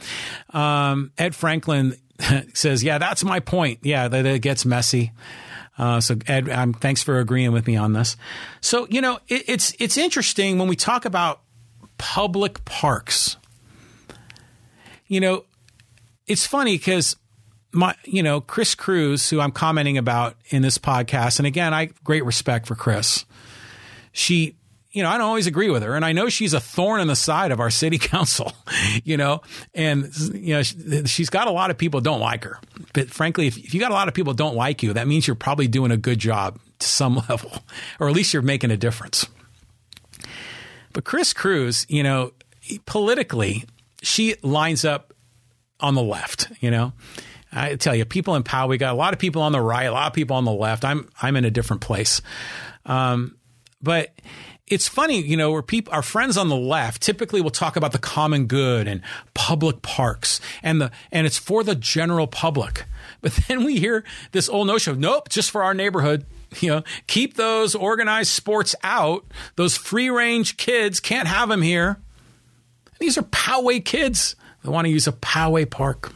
[0.51, 1.95] um, Ed Franklin
[2.55, 3.81] says, yeah, that's my point.
[3.83, 5.13] Yeah, that it gets messy.
[5.79, 8.17] Uh, so Ed, um, thanks for agreeing with me on this.
[8.61, 11.43] So you know, it, it's it's interesting when we talk about
[11.99, 13.37] public parks.
[15.07, 15.45] You know,
[16.27, 17.17] it's funny because
[17.73, 21.87] my, you know, Chris Cruz, who I'm commenting about in this podcast, and again, I
[22.05, 23.25] great respect for Chris.
[24.13, 24.57] She,
[24.97, 27.07] you know, I don't always agree with her, and I know she's a thorn in
[27.07, 28.55] the side of our city council,
[29.05, 29.43] you know,
[29.75, 32.59] and you know, she's got a lot of people don't like her.
[32.95, 35.27] But frankly, if, if you got a lot of people don't like you, that means
[35.27, 37.53] you're probably doing a good job to some level,
[38.01, 39.27] or at least you're making a difference.
[40.95, 42.33] But Chris Cruz, you know,
[42.87, 43.67] politically,
[44.01, 45.13] she lines up
[45.79, 46.95] on the left, you know.
[47.53, 49.85] I tell you, people in Poway, we got a lot of people on the right,
[49.85, 50.87] a lot of people on the left.
[50.87, 52.23] I'm I'm in a different place.
[52.87, 53.37] Um,
[53.83, 54.11] but
[54.69, 57.93] it's funny, you know, where people, our friends on the left typically will talk about
[57.93, 59.01] the common good and
[59.33, 62.85] public parks and the, and it's for the general public.
[63.21, 66.25] But then we hear this old notion of, nope, just for our neighborhood.
[66.61, 69.27] You know, keep those organized sports out.
[69.57, 71.99] Those free range kids can't have them here.
[72.99, 76.13] These are Poway kids that want to use a Poway park.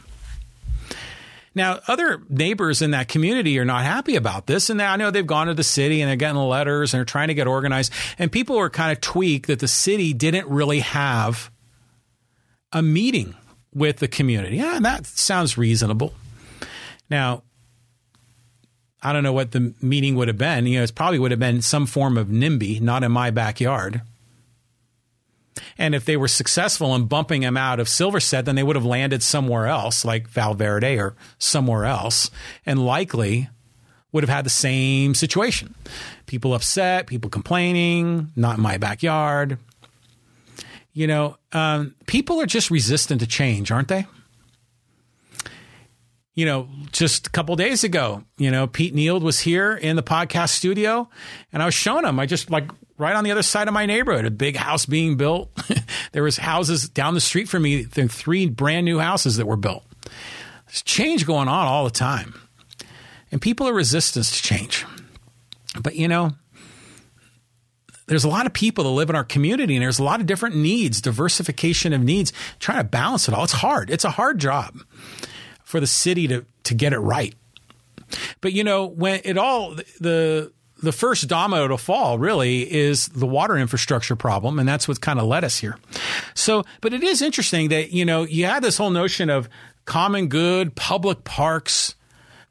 [1.53, 4.69] Now, other neighbors in that community are not happy about this.
[4.69, 7.27] And I know they've gone to the city and they're getting letters and they're trying
[7.27, 7.91] to get organized.
[8.17, 11.51] And people are kind of tweaked that the city didn't really have
[12.71, 13.35] a meeting
[13.73, 14.57] with the community.
[14.57, 16.13] Yeah, that sounds reasonable.
[17.09, 17.43] Now,
[19.03, 20.67] I don't know what the meeting would have been.
[20.67, 24.01] You know, it probably would have been some form of NIMBY, not in my backyard.
[25.77, 28.85] And if they were successful in bumping him out of Silverset, then they would have
[28.85, 32.31] landed somewhere else, like Val Verde or somewhere else,
[32.65, 33.49] and likely
[34.11, 35.75] would have had the same situation.
[36.25, 39.57] People upset, people complaining, not in my backyard.
[40.93, 44.05] You know, um, people are just resistant to change, aren't they?
[46.33, 50.03] You know, just a couple days ago, you know, Pete Neild was here in the
[50.03, 51.09] podcast studio,
[51.51, 52.19] and I was showing him.
[52.19, 55.17] I just like right on the other side of my neighborhood, a big house being
[55.17, 55.49] built.
[56.11, 59.83] there was houses down the street from me, three brand new houses that were built.
[60.67, 62.33] There's change going on all the time.
[63.31, 64.85] And people are resistant to change.
[65.81, 66.31] But you know,
[68.07, 70.25] there's a lot of people that live in our community and there's a lot of
[70.25, 73.43] different needs, diversification of needs, trying to balance it all.
[73.43, 73.89] It's hard.
[73.89, 74.81] It's a hard job
[75.63, 77.33] for the city to to get it right.
[78.41, 83.27] But you know, when it all the the first domino to fall really is the
[83.27, 85.77] water infrastructure problem, and that's what kind of led us here.
[86.33, 89.47] So, but it is interesting that you know you had this whole notion of
[89.85, 91.95] common good, public parks,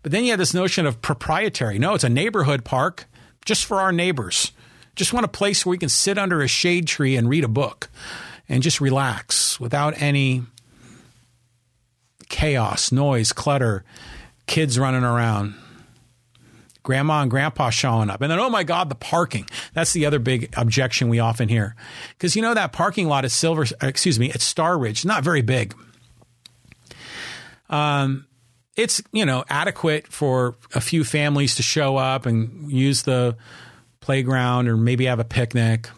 [0.03, 1.79] but then you had this notion of proprietary.
[1.79, 3.07] No, it's a neighborhood park
[3.45, 4.53] just for our neighbors.
[4.97, 7.49] Just want a place where we can sit under a shade tree and read a
[7.49, 7.89] book
[8.49, 10.43] and just relax without any
[12.29, 13.85] chaos, noise, clutter,
[14.47, 15.55] kids running around
[16.83, 18.21] grandma and grandpa showing up.
[18.21, 19.47] And then, oh my God, the parking.
[19.75, 21.75] That's the other big objection we often hear.
[22.11, 25.43] Because you know that parking lot at Silver, excuse me, at Star Ridge, not very
[25.43, 25.75] big.
[27.69, 28.27] Um,
[28.77, 33.37] it's, you know, adequate for a few families to show up and use the
[34.01, 35.89] playground or maybe have a picnic.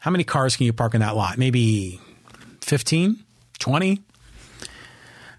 [0.00, 1.36] How many cars can you park in that lot?
[1.38, 2.00] Maybe
[2.62, 3.22] 15,
[3.58, 4.02] 20?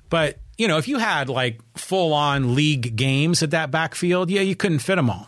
[0.10, 4.42] But you know, if you had like full on league games at that backfield, yeah,
[4.42, 5.28] you couldn't fit them all.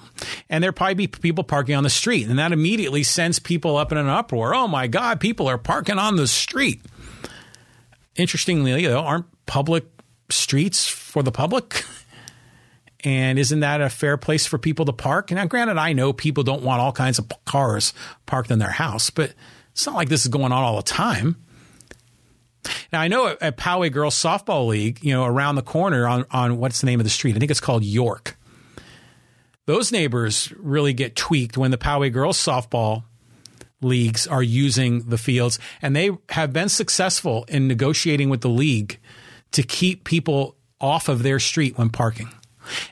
[0.50, 2.28] And there'd probably be people parking on the street.
[2.28, 4.56] And that immediately sends people up in an uproar.
[4.56, 6.82] Oh my God, people are parking on the street.
[8.16, 9.86] Interestingly, though, aren't public
[10.30, 11.84] streets for the public?
[13.04, 15.32] And isn't that a fair place for people to park?
[15.32, 17.94] Now, granted, I know people don't want all kinds of cars
[18.26, 19.34] parked in their house, but
[19.72, 21.38] it's not like this is going on all the time.
[22.92, 26.26] Now I know at, at Poway Girls Softball League, you know, around the corner on
[26.32, 27.36] on what's the name of the street?
[27.36, 28.38] I think it's called York.
[29.66, 33.04] Those neighbors really get tweaked when the Poway Girls Softball
[33.82, 39.00] leagues are using the fields, and they have been successful in negotiating with the league
[39.52, 42.30] to keep people off of their street when parking.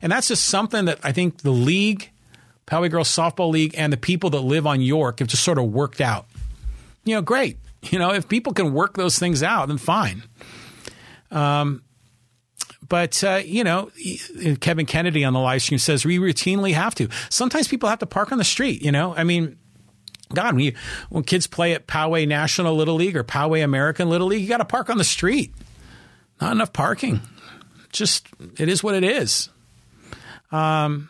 [0.02, 2.10] And that's just something that I think the league,
[2.66, 5.66] Poway Girls Softball League, and the people that live on York have just sort of
[5.66, 6.26] worked out.
[7.04, 7.58] You know, great.
[7.84, 10.24] You know, if people can work those things out, then fine.
[11.32, 11.84] Um,
[12.88, 13.92] but uh, you know,
[14.60, 17.10] Kevin Kennedy on the live stream says we routinely have to.
[17.30, 18.82] Sometimes people have to park on the street.
[18.82, 19.58] You know, I mean,
[20.34, 20.74] God, when you,
[21.10, 24.58] when kids play at Poway National Little League or Poway American Little League, you got
[24.58, 25.54] to park on the street.
[26.42, 27.22] Not enough parking.
[27.92, 29.50] Just it is what it is.
[30.52, 31.10] Um,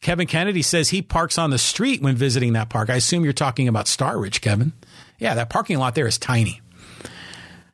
[0.00, 2.90] Kevin Kennedy says he parks on the street when visiting that park.
[2.90, 4.72] I assume you're talking about Star Ridge, Kevin.
[5.18, 6.60] Yeah, that parking lot there is tiny.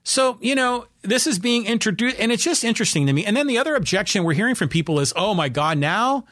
[0.05, 3.25] So, you know, this is being introduced and it's just interesting to me.
[3.25, 6.25] And then the other objection we're hearing from people is, "Oh my god, now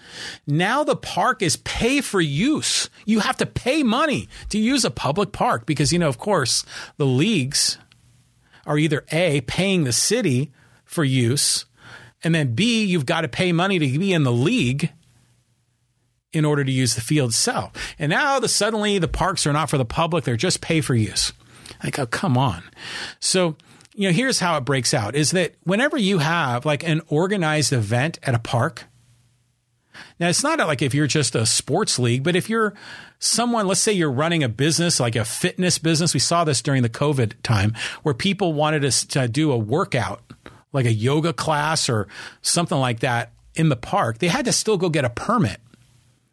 [0.46, 2.90] now the park is pay for use.
[3.06, 6.64] You have to pay money to use a public park because you know, of course,
[6.96, 7.78] the leagues
[8.66, 10.52] are either A paying the city
[10.84, 11.64] for use,
[12.24, 14.90] and then B you've got to pay money to be in the league
[16.33, 17.72] in order to use the field itself.
[17.99, 20.95] And now the suddenly the parks are not for the public, they're just pay for
[20.95, 21.33] use.
[21.83, 22.62] Like, oh, come on.
[23.18, 23.57] So,
[23.95, 27.72] you know, here's how it breaks out is that whenever you have like an organized
[27.72, 28.85] event at a park,
[30.18, 32.74] Now, it's not like if you're just a sports league, but if you're
[33.18, 36.14] someone, let's say you're running a business, like a fitness business.
[36.14, 40.22] We saw this during the COVID time where people wanted us to do a workout,
[40.72, 42.09] like a yoga class or
[42.43, 44.18] something like that in the park.
[44.18, 45.61] They had to still go get a permit.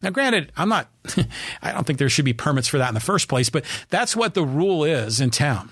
[0.02, 0.90] Now, granted, I'm not,
[1.62, 4.16] I don't think there should be permits for that in the first place, but that's
[4.16, 5.70] what the rule is in town.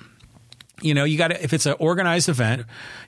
[0.82, 2.66] You know, you got to, if it's an organized event,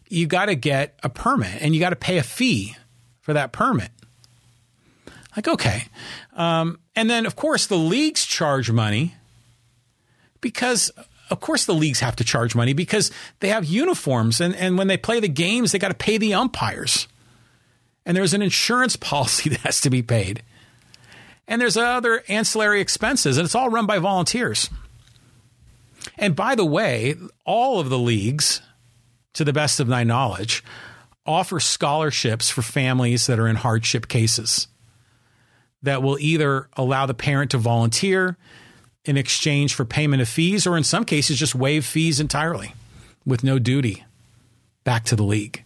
[0.09, 2.75] you got to get a permit and you got to pay a fee
[3.19, 3.91] for that permit.
[5.35, 5.83] Like, okay.
[6.35, 9.15] Um, and then, of course, the leagues charge money
[10.41, 10.91] because,
[11.29, 14.39] of course, the leagues have to charge money because they have uniforms.
[14.41, 17.07] And, and when they play the games, they got to pay the umpires.
[18.05, 20.41] And there's an insurance policy that has to be paid.
[21.47, 24.69] And there's other ancillary expenses, and it's all run by volunteers.
[26.17, 28.61] And by the way, all of the leagues,
[29.33, 30.63] to the best of my knowledge,
[31.25, 34.67] offer scholarships for families that are in hardship cases
[35.83, 38.37] that will either allow the parent to volunteer
[39.05, 42.73] in exchange for payment of fees, or in some cases, just waive fees entirely
[43.25, 44.03] with no duty
[44.83, 45.63] back to the league.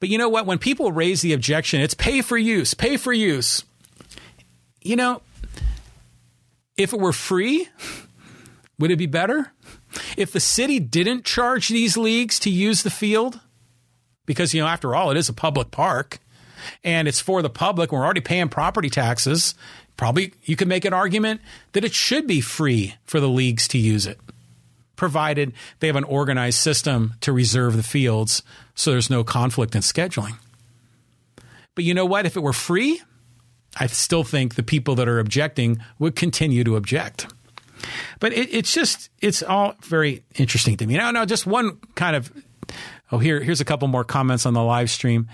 [0.00, 0.46] But you know what?
[0.46, 3.64] When people raise the objection, it's pay for use, pay for use.
[4.88, 5.20] You know,
[6.78, 7.68] if it were free,
[8.78, 9.52] would it be better?
[10.16, 13.38] If the city didn't charge these leagues to use the field,
[14.24, 16.20] because, you know, after all, it is a public park
[16.82, 17.92] and it's for the public.
[17.92, 19.54] We're already paying property taxes.
[19.98, 23.78] Probably you could make an argument that it should be free for the leagues to
[23.78, 24.18] use it,
[24.96, 28.42] provided they have an organized system to reserve the fields
[28.74, 30.38] so there's no conflict in scheduling.
[31.74, 32.24] But you know what?
[32.24, 33.02] If it were free,
[33.80, 37.26] I still think the people that are objecting would continue to object.
[38.20, 40.96] But it, it's just, it's all very interesting to me.
[40.96, 42.32] Now, now, just one kind of
[43.10, 45.28] Oh, here, here's a couple more comments on the live stream.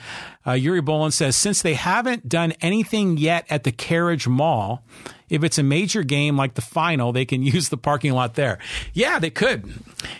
[0.46, 4.84] Uh, Yuri Bolin says, since they haven't done anything yet at the Carriage Mall,
[5.28, 8.58] if it's a major game like the final, they can use the parking lot there.
[8.92, 9.72] Yeah, they could.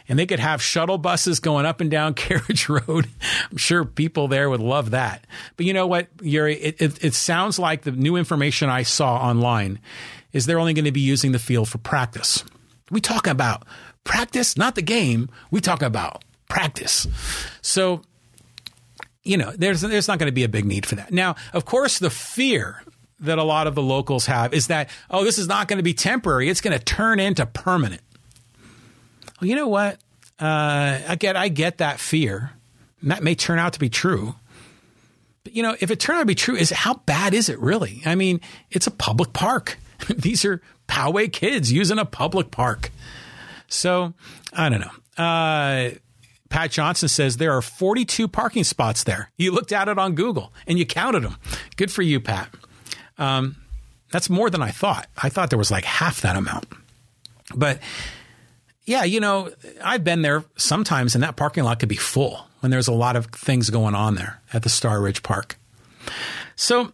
[0.09, 3.09] And they could have shuttle buses going up and down Carriage Road.
[3.51, 5.25] I'm sure people there would love that.
[5.57, 6.57] But you know what, Yuri?
[6.57, 9.79] It, it, it sounds like the new information I saw online
[10.33, 12.43] is they're only going to be using the field for practice.
[12.91, 13.65] We talk about
[14.03, 15.31] practice, not the game.
[15.51, 16.25] We talk about
[16.55, 17.09] practice.
[17.63, 18.03] So,
[19.25, 21.13] you know, there's there's not going to be a big need for that.
[21.13, 22.83] Now, of course, the fear
[23.21, 25.83] that a lot of the locals have is that oh, this is not going to
[25.83, 28.03] be temporary; it's going to turn into permanent.
[29.41, 29.99] Well, you know what?
[30.39, 32.53] Uh, I get I get that fear.
[33.01, 34.35] And that may turn out to be true.
[35.43, 37.59] But you know, if it turned out to be true, is how bad is it
[37.59, 38.01] really?
[38.07, 38.41] I mean,
[38.71, 39.77] it's a public park.
[40.09, 42.91] These are Poway kids using a public park.
[43.67, 44.15] So
[44.53, 45.23] I don't know.
[45.23, 45.91] Uh,
[46.55, 49.29] Pat Johnson says there are 42 parking spots there.
[49.37, 51.37] You looked at it on Google and you counted them.
[51.75, 52.49] Good for you, Pat.
[53.19, 53.57] Um,
[54.13, 55.09] that's more than I thought.
[55.21, 56.67] I thought there was like half that amount.
[57.57, 57.81] But
[58.85, 59.51] yeah, you know,
[59.83, 63.17] I've been there sometimes and that parking lot could be full when there's a lot
[63.17, 65.57] of things going on there at the Star Ridge Park.
[66.55, 66.93] So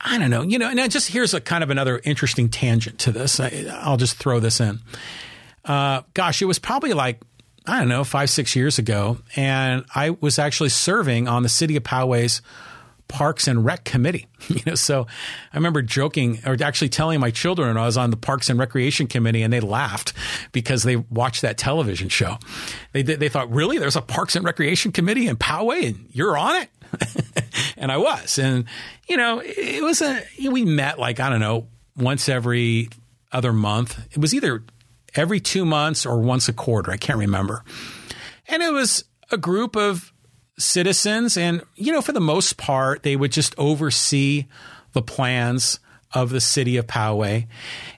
[0.00, 3.10] I don't know, you know, and just here's a kind of another interesting tangent to
[3.10, 3.40] this.
[3.40, 3.50] I,
[3.84, 4.78] will just throw this in.
[5.64, 7.20] Uh, gosh, it was probably like
[7.66, 9.18] I don't know, five, six years ago.
[9.36, 12.42] And I was actually serving on the city of Poway's
[13.12, 14.26] Parks and Rec Committee.
[14.48, 15.06] You know, so
[15.52, 19.06] I remember joking or actually telling my children I was on the Parks and Recreation
[19.06, 20.12] Committee, and they laughed
[20.50, 22.38] because they watched that television show.
[22.90, 26.62] They they thought, really, there's a Parks and Recreation Committee in Poway, and you're on
[26.62, 26.68] it.
[27.76, 28.64] and I was, and
[29.08, 32.88] you know, it was a we met like I don't know once every
[33.30, 33.98] other month.
[34.10, 34.64] It was either
[35.14, 36.90] every two months or once a quarter.
[36.90, 37.64] I can't remember.
[38.48, 40.12] And it was a group of
[40.58, 41.36] citizens.
[41.36, 44.46] And, you know, for the most part, they would just oversee
[44.92, 45.80] the plans
[46.12, 47.46] of the city of Poway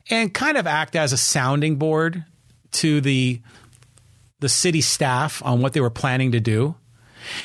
[0.09, 2.25] and kind of act as a sounding board
[2.73, 3.41] to the
[4.41, 6.75] the city staff on what they were planning to do.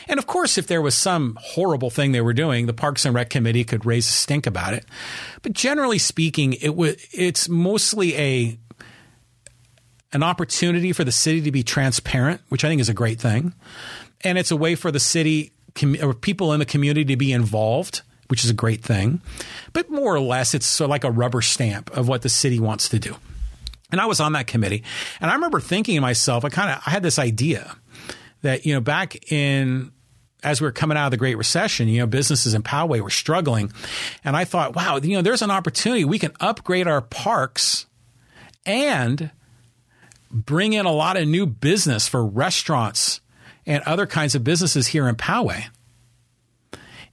[0.09, 3.15] And of course, if there was some horrible thing they were doing, the Parks and
[3.15, 4.85] Rec Committee could raise a stink about it.
[5.41, 8.59] But generally speaking, it was it's mostly a
[10.11, 13.53] an opportunity for the city to be transparent, which I think is a great thing.
[14.21, 15.51] And it's a way for the city
[16.01, 19.21] or people in the community to be involved, which is a great thing.
[19.71, 22.59] But more or less, it's sort of like a rubber stamp of what the city
[22.59, 23.15] wants to do.
[23.91, 24.83] And I was on that committee,
[25.19, 27.75] and I remember thinking to myself, I kind of I had this idea
[28.43, 29.91] that you know back in
[30.43, 33.09] as we were coming out of the Great Recession, you know, businesses in Poway were
[33.09, 33.71] struggling,
[34.23, 37.87] and I thought, wow, you know, there's an opportunity we can upgrade our parks
[38.63, 39.31] and
[40.31, 43.21] bring in a lot of new business for restaurants
[43.65, 45.65] and other kinds of businesses here in Poway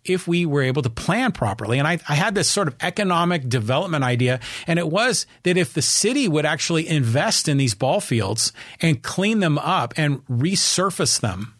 [0.04, 1.80] if we were able to plan properly.
[1.80, 4.38] And I, I, had this sort of economic development idea,
[4.68, 9.02] and it was that if the city would actually invest in these ball fields and
[9.02, 11.55] clean them up and resurface them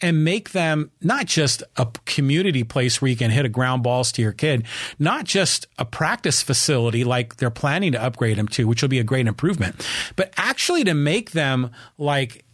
[0.00, 4.12] and make them not just a community place where you can hit a ground balls
[4.12, 4.64] to your kid,
[4.98, 8.98] not just a practice facility like they're planning to upgrade them to, which will be
[8.98, 9.86] a great improvement,
[10.16, 12.44] but actually to make them like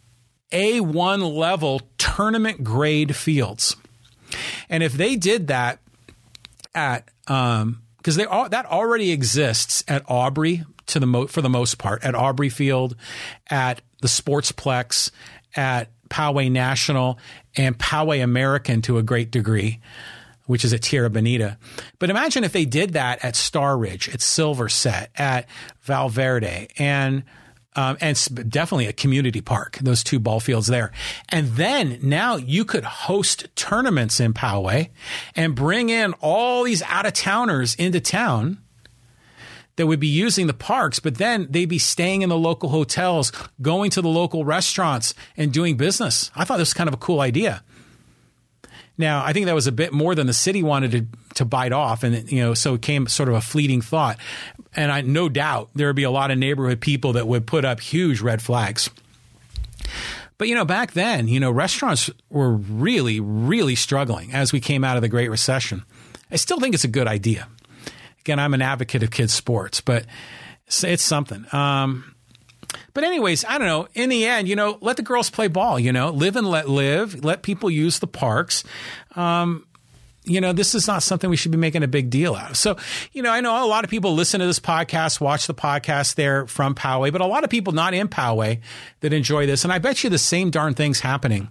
[0.51, 3.75] A1 level tournament grade fields.
[4.69, 5.79] And if they did that
[6.73, 11.49] at, um, because they all, that already exists at Aubrey to the mo- for the
[11.49, 12.95] most part at Aubrey Field,
[13.49, 15.11] at the Sportsplex,
[15.55, 17.17] at Poway National
[17.57, 19.79] and Poway American to a great degree,
[20.45, 21.57] which is at Tierra Bonita.
[21.97, 25.47] But imagine if they did that at Star Ridge, at Silverset, at
[25.81, 27.23] Valverde, and
[27.75, 28.15] um, and
[28.51, 30.91] definitely a community park, those two ball fields there.
[31.29, 34.91] And then now you could host tournaments in Poway
[35.35, 38.59] and bring in all these out of towners into town
[39.75, 43.31] that would be using the parks, but then they'd be staying in the local hotels,
[43.61, 46.29] going to the local restaurants, and doing business.
[46.35, 47.63] I thought this was kind of a cool idea.
[48.97, 51.71] Now, I think that was a bit more than the city wanted to, to bite
[51.71, 54.17] off, and you know, so it came sort of a fleeting thought.
[54.75, 57.65] And I no doubt there would be a lot of neighborhood people that would put
[57.65, 58.89] up huge red flags.
[60.37, 64.83] But you know, back then, you know, restaurants were really, really struggling as we came
[64.83, 65.83] out of the Great Recession.
[66.31, 67.47] I still think it's a good idea.
[68.23, 70.05] Again, I'm an advocate of kids' sports, but
[70.65, 71.45] it's, it's something.
[71.53, 72.15] Um,
[72.93, 73.87] but anyways, I don't know.
[73.93, 75.79] In the end, you know, let the girls play ball.
[75.79, 77.23] You know, live and let live.
[77.23, 78.63] Let people use the parks.
[79.15, 79.65] Um,
[80.25, 82.57] you know, this is not something we should be making a big deal out of.
[82.57, 82.77] So,
[83.11, 86.15] you know, I know a lot of people listen to this podcast, watch the podcast
[86.15, 88.61] there from Poway, but a lot of people not in Poway
[89.01, 89.65] that enjoy this.
[89.65, 91.49] And I bet you the same darn thing's happening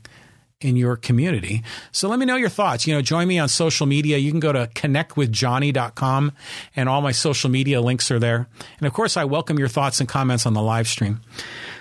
[0.65, 1.63] in your community.
[1.91, 2.87] So let me know your thoughts.
[2.87, 4.19] You know, join me on social media.
[4.19, 6.33] You can go to connectwithjohnny.com
[6.77, 8.49] and all my social media links are there.
[8.79, 11.21] And of course, I welcome your thoughts and comments on the live stream.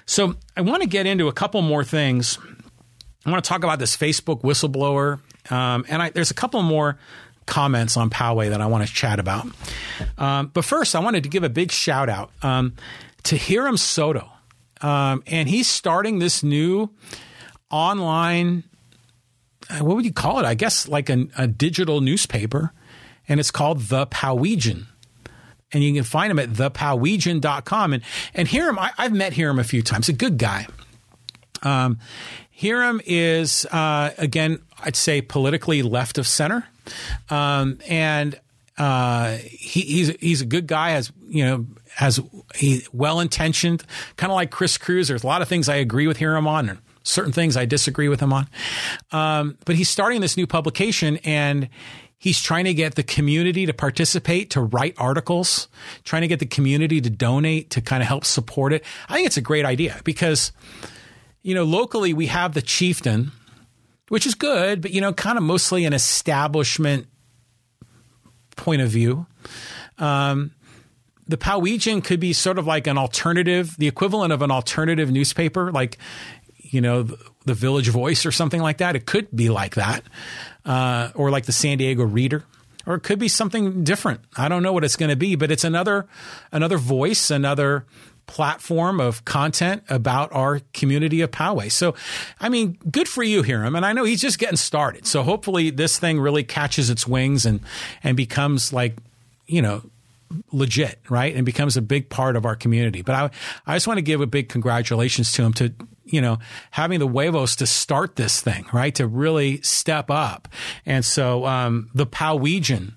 [0.05, 2.37] So I want to get into a couple more things.
[3.25, 5.19] I want to talk about this Facebook whistleblower.
[5.51, 6.97] Um, and I, there's a couple more
[7.45, 9.47] comments on Poway that I want to chat about.
[10.17, 12.75] Um, but first, I wanted to give a big shout out um,
[13.23, 14.29] to Hiram Soto.
[14.81, 16.89] Um, and he's starting this new
[17.69, 18.63] online
[19.79, 20.45] what would you call it?
[20.45, 22.73] I guess like a, a digital newspaper,
[23.27, 24.85] and it's called The Powegian.
[25.73, 27.93] And you can find him at thepowegian.com.
[27.93, 28.03] And,
[28.33, 30.67] and Hiram, I, have met Hiram a few times, a good guy.
[31.63, 31.99] Um,
[32.51, 36.67] Hiram is, uh, again, I'd say politically left of center.
[37.29, 38.39] Um, and
[38.77, 41.65] uh, he, he's, he's a good guy, has, you know,
[41.95, 42.19] has
[42.55, 43.83] he well intentioned,
[44.17, 45.07] kind of like Chris Cruz.
[45.07, 46.67] There's a lot of things I agree with Hiram on
[47.03, 48.47] certain things I disagree with him on.
[49.11, 51.69] Um, but he's starting this new publication and
[52.17, 55.67] he's trying to get the community to participate, to write articles,
[56.03, 58.83] trying to get the community to donate, to kind of help support it.
[59.09, 60.51] I think it's a great idea because,
[61.41, 63.31] you know, locally we have the chieftain,
[64.09, 67.07] which is good, but, you know, kind of mostly an establishment
[68.55, 69.25] point of view.
[69.97, 70.51] Um,
[71.27, 75.71] the Powegian could be sort of like an alternative, the equivalent of an alternative newspaper.
[75.71, 75.97] Like
[76.71, 78.95] you know, the, the Village Voice or something like that.
[78.95, 80.03] It could be like that,
[80.65, 82.43] uh, or like the San Diego Reader,
[82.85, 84.21] or it could be something different.
[84.35, 86.07] I don't know what it's going to be, but it's another
[86.51, 87.85] another voice, another
[88.27, 91.69] platform of content about our community of Poway.
[91.69, 91.95] So,
[92.39, 93.75] I mean, good for you, Hiram.
[93.75, 95.05] And I know he's just getting started.
[95.05, 97.59] So hopefully this thing really catches its wings and
[98.03, 98.95] and becomes like,
[99.47, 99.83] you know,
[100.51, 101.35] legit, right?
[101.35, 103.01] And becomes a big part of our community.
[103.01, 103.29] But I,
[103.67, 105.73] I just want to give a big congratulations to him to,
[106.05, 106.39] you know,
[106.71, 108.93] having the huevos to start this thing, right?
[108.95, 110.47] To really step up.
[110.85, 112.93] And so, um, the Powegian,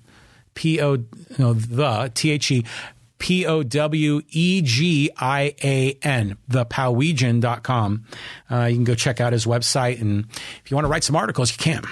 [0.54, 1.04] P O,
[1.38, 2.64] know, the T H E,
[3.18, 8.04] P O W E G I A N, thepowegian.com.
[8.50, 10.00] Uh, you can go check out his website.
[10.00, 10.26] And
[10.64, 11.84] if you want to write some articles, you can.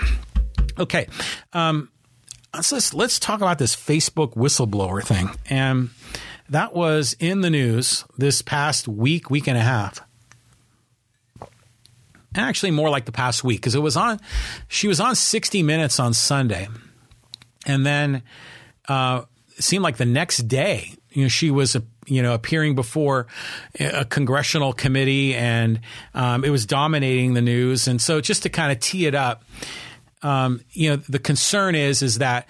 [0.79, 1.07] Okay.
[1.53, 1.91] Um,
[2.55, 5.31] let's let's talk about this Facebook whistleblower thing.
[5.49, 5.91] And
[6.49, 10.03] that was in the news this past week, week and a half.
[12.35, 14.20] Actually, more like the past week because it was on.
[14.68, 16.68] She was on 60 Minutes on Sunday,
[17.66, 18.22] and then
[18.89, 19.22] uh,
[19.57, 23.26] it seemed like the next day, you know, she was a you know appearing before
[23.78, 25.80] a congressional committee, and
[26.14, 27.87] um, it was dominating the news.
[27.87, 29.45] And so, just to kind of tee it up,
[30.22, 32.49] um, you know, the concern is is that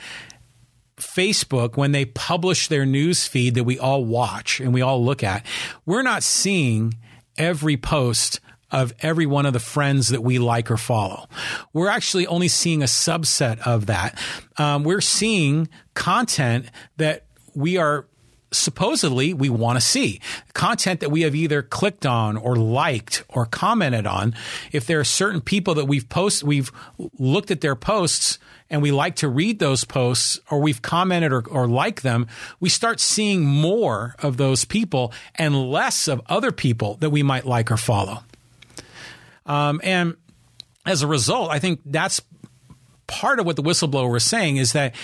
[0.97, 5.23] Facebook, when they publish their news feed that we all watch and we all look
[5.23, 5.45] at,
[5.85, 6.95] we're not seeing
[7.37, 8.41] every post
[8.73, 11.29] of every one of the friends that we like or follow.
[11.73, 14.19] We're actually only seeing a subset of that.
[14.57, 16.67] Um, we're seeing content
[16.97, 18.07] that we are
[18.53, 20.21] supposedly we want to see
[20.53, 24.35] content that we have either clicked on or liked or commented on.
[24.71, 26.71] If there are certain people that we've post, we've
[27.19, 28.39] looked at their posts
[28.71, 32.27] and we like to read those posts or we've commented or, or like them,
[32.61, 37.47] we start seeing more of those people and less of other people that we might
[37.47, 38.23] like or follow.
[39.47, 40.17] Um, and
[40.87, 42.21] as a result, I think that's
[43.07, 44.95] part of what the whistleblower was saying is that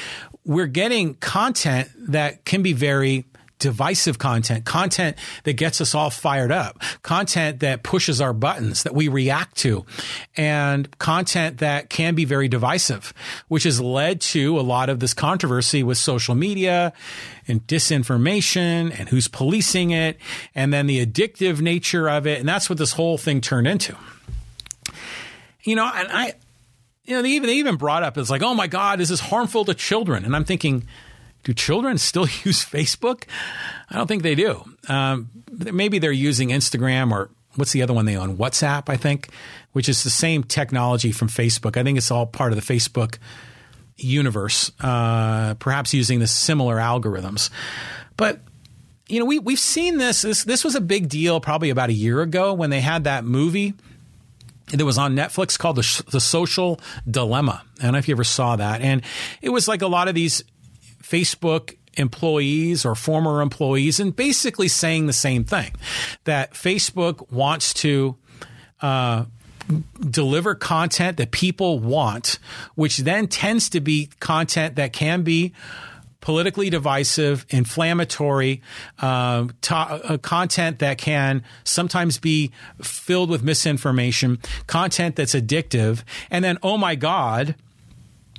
[0.45, 3.26] we're getting content that can be very
[3.59, 8.95] divisive content, content that gets us all fired up, content that pushes our buttons that
[8.95, 9.84] we react to,
[10.36, 13.12] and content that can be very divisive,
[13.49, 16.93] which has led to a lot of this controversy with social media
[17.47, 20.18] and disinformation and who's policing it,
[20.55, 22.39] and then the addictive nature of it.
[22.39, 23.97] And that's what this whole thing turned into.
[25.69, 26.33] You know, and I,
[27.05, 29.21] you know, they even, they even brought up, it's like, oh my God, is this
[29.21, 30.25] is harmful to children.
[30.25, 30.87] And I'm thinking,
[31.45, 33.25] do children still use Facebook?
[33.91, 34.64] I don't think they do.
[34.89, 38.39] Um, maybe they're using Instagram or what's the other one they own?
[38.39, 39.29] WhatsApp, I think,
[39.73, 41.77] which is the same technology from Facebook.
[41.77, 43.19] I think it's all part of the Facebook
[43.99, 47.51] universe, uh, perhaps using the similar algorithms.
[48.16, 48.41] But
[49.09, 50.23] you know, we we've seen this.
[50.23, 53.25] This this was a big deal probably about a year ago when they had that
[53.25, 53.75] movie
[54.71, 57.62] that was on Netflix called the, the Social Dilemma.
[57.79, 59.03] I don't know if you ever saw that, and
[59.41, 60.43] it was like a lot of these
[61.03, 65.73] Facebook employees or former employees and basically saying the same thing
[66.25, 68.16] that Facebook wants to
[68.81, 69.25] uh,
[70.01, 72.39] deliver content that people want,
[72.75, 75.53] which then tends to be content that can be
[76.21, 78.61] politically divisive, inflammatory,
[79.01, 82.51] uh, uh, content that can sometimes be
[82.83, 87.55] filled with misinformation, content that's addictive, and then, oh my God,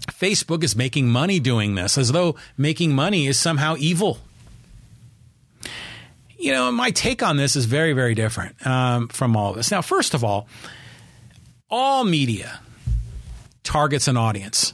[0.07, 4.17] Facebook is making money doing this, as though making money is somehow evil.
[6.37, 9.71] You know, my take on this is very, very different um, from all of this.
[9.71, 10.47] Now, first of all,
[11.69, 12.61] all media
[13.63, 14.73] targets an audience.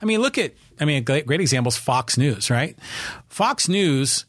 [0.00, 2.76] I mean, look at, I mean, a great, great example is Fox News, right?
[3.28, 4.24] Fox News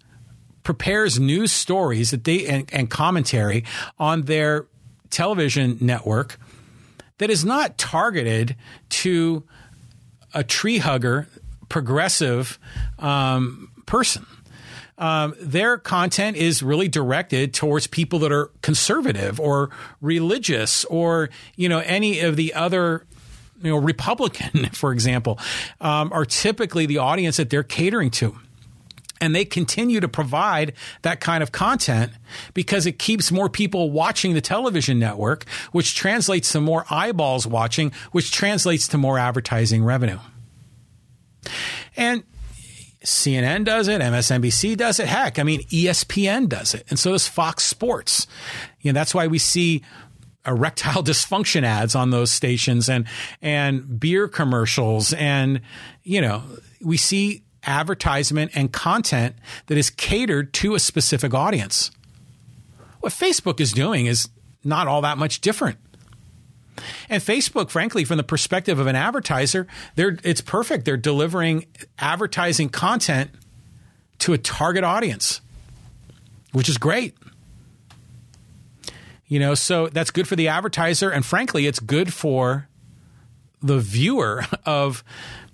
[0.64, 3.66] prepares news stories that they and, and commentary
[4.00, 4.68] on their
[5.10, 6.38] television network
[7.18, 8.56] that is not targeted
[8.90, 9.44] to
[10.34, 11.28] a tree hugger,
[11.70, 12.58] progressive
[13.00, 14.26] um, person.
[14.98, 19.70] Um, their content is really directed towards people that are conservative or
[20.02, 23.06] religious or you know any of the other
[23.64, 25.40] you know Republican, for example,
[25.82, 28.38] um, are typically the audience that they're catering to.
[29.22, 32.12] And they continue to provide that kind of content
[32.54, 37.94] because it keeps more people watching the television network, which translates to more eyeballs watching,
[38.12, 40.20] which translates to more advertising revenue.
[41.96, 42.24] And
[43.06, 45.08] CNN does it, MSNBC does it.
[45.08, 46.86] Heck, I mean, ESPN does it.
[46.90, 48.28] And so does Fox Sports.
[48.82, 49.84] You know, that's why we see
[50.46, 53.06] erectile dysfunction ads on those stations and,
[53.42, 55.14] and beer commercials.
[55.14, 55.62] And,
[56.04, 56.44] you know,
[56.82, 59.36] we see advertisement and content
[59.68, 61.92] that is catered to a specific audience.
[63.00, 64.30] What Facebook is doing is
[64.64, 65.78] not all that much different.
[67.10, 70.86] And Facebook, frankly, from the perspective of an advertiser, it's perfect.
[70.86, 71.66] They're delivering
[72.00, 73.32] advertising content
[74.20, 75.42] to a target audience,
[76.52, 77.16] which is great.
[79.34, 81.10] You know, so that's good for the advertiser.
[81.10, 82.68] And frankly, it's good for
[83.64, 85.04] the viewer of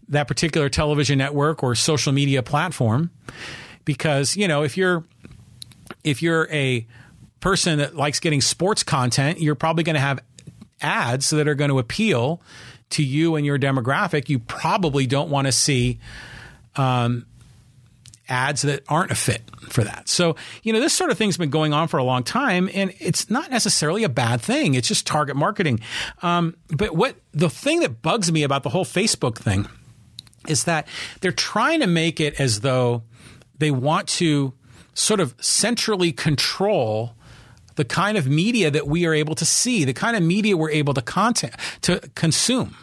[0.09, 3.09] that particular television network or social media platform.
[3.85, 5.05] Because, you know, if you're,
[6.03, 6.85] if you're a
[7.39, 10.19] person that likes getting sports content, you're probably going to have
[10.81, 12.41] ads that are going to appeal
[12.89, 15.99] to you and your demographic, you probably don't want to see
[16.75, 17.25] um,
[18.29, 20.07] ads that aren't a fit for that.
[20.07, 22.93] So, you know, this sort of thing's been going on for a long time, and
[22.99, 24.75] it's not necessarily a bad thing.
[24.75, 25.79] It's just target marketing.
[26.21, 29.67] Um, but what the thing that bugs me about the whole Facebook thing
[30.47, 30.87] is that
[31.21, 33.03] they're trying to make it as though
[33.57, 34.53] they want to
[34.93, 37.15] sort of centrally control
[37.75, 40.69] the kind of media that we are able to see, the kind of media we're
[40.69, 42.75] able to content to consume.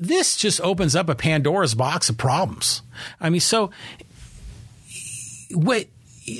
[0.00, 2.82] This just opens up a Pandora's box of problems.
[3.20, 3.70] I mean, so
[5.50, 5.86] what?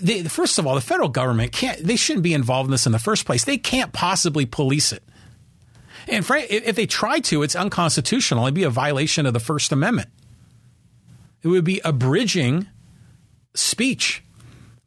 [0.02, 1.78] They, first of all, the federal government can't.
[1.82, 3.44] They shouldn't be involved in this in the first place.
[3.44, 5.02] They can't possibly police it.
[6.06, 8.44] And if they try to, it's unconstitutional.
[8.44, 10.08] It'd be a violation of the First Amendment.
[11.42, 12.66] It would be abridging
[13.54, 14.22] speech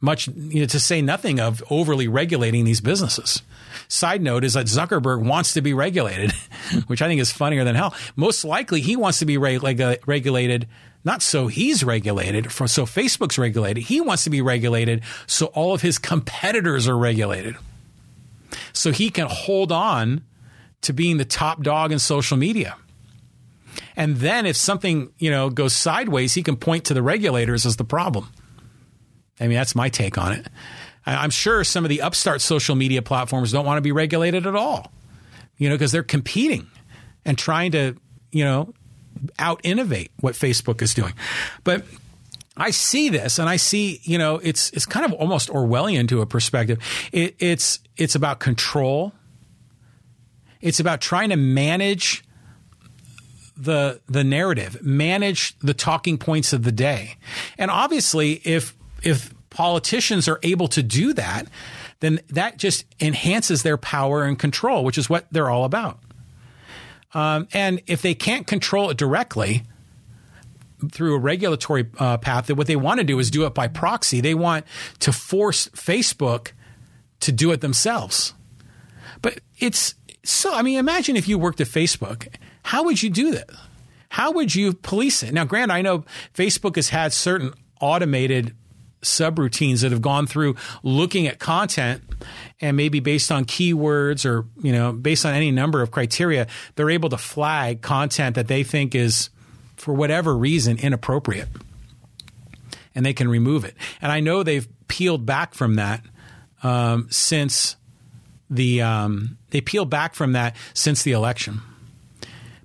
[0.02, 3.44] much you know, to say nothing of overly regulating these businesses.
[3.88, 6.32] Side note is that Zuckerberg wants to be regulated,
[6.88, 7.94] which I think is funnier than hell.
[8.16, 10.68] Most likely, he wants to be regulated
[11.04, 13.84] not so he's regulated, for, so Facebook's regulated.
[13.84, 17.56] He wants to be regulated so all of his competitors are regulated.
[18.74, 20.24] So he can hold on
[20.82, 22.76] to being the top dog in social media.
[23.96, 27.78] And then if something, you know, goes sideways, he can point to the regulators as
[27.78, 28.30] the problem.
[29.40, 30.48] I mean, that's my take on it.
[31.06, 34.56] I'm sure some of the upstart social media platforms don't want to be regulated at
[34.56, 34.92] all,
[35.58, 36.68] you know, because they're competing
[37.26, 37.96] and trying to,
[38.32, 38.74] you know,
[39.40, 41.14] out innovate what Facebook is doing.
[41.64, 41.86] But
[42.58, 46.22] I see this and I see, you know, it's it's kind of almost Orwellian to
[46.22, 46.80] a perspective.
[47.12, 49.14] It, it's it's about control.
[50.60, 52.24] It's about trying to manage
[53.58, 57.16] the the narrative, manage the talking points of the day.
[57.58, 61.46] And obviously if if politicians are able to do that,
[62.00, 66.00] then that just enhances their power and control, which is what they're all about.
[67.14, 69.64] Um, and if they can't control it directly
[70.92, 73.68] through a regulatory uh, path, that what they want to do is do it by
[73.68, 74.22] proxy.
[74.22, 74.66] They want
[75.00, 76.54] to force Facebook
[77.20, 78.34] to do it themselves.
[79.22, 79.94] But it's
[80.24, 82.28] so, I mean, imagine if you worked at Facebook.
[82.64, 83.50] How would you do that?
[84.10, 85.34] How would you police it?
[85.34, 88.56] Now, Grant, I know Facebook has had certain automated
[89.02, 92.04] subroutines that have gone through looking at content
[92.60, 96.46] and maybe based on keywords or you know based on any number of criteria
[96.76, 99.30] they're able to flag content that they think is
[99.82, 101.50] for whatever reason inappropriate.
[102.94, 103.76] And they can remove it.
[104.02, 106.04] And i know they've peeled back from that
[106.64, 107.76] um, since
[108.50, 111.62] the um, they peeled back from that since the election.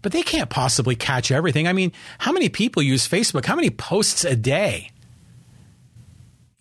[0.03, 1.67] But they can't possibly catch everything.
[1.67, 3.47] I mean how many people use facebook?
[3.47, 4.91] How many posts a day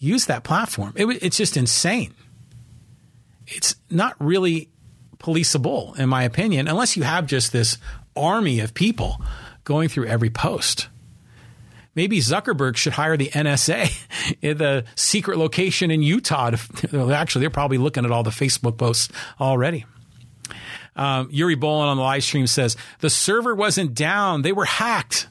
[0.06, 0.94] use that platform.
[0.96, 2.14] It, it's just insane.
[3.48, 4.70] It's not really
[5.20, 7.78] policeable, in my opinion, unless you have just this
[8.16, 9.22] army of people
[9.64, 10.88] going through every post.
[11.96, 16.52] Maybe Zuckerberg should hire the NSA in the secret location in Utah.
[16.52, 19.86] To, actually, they're probably looking at all the Facebook posts already.
[20.96, 25.28] Um, Yuri Bolin on the live stream says the server wasn't down; they were hacked.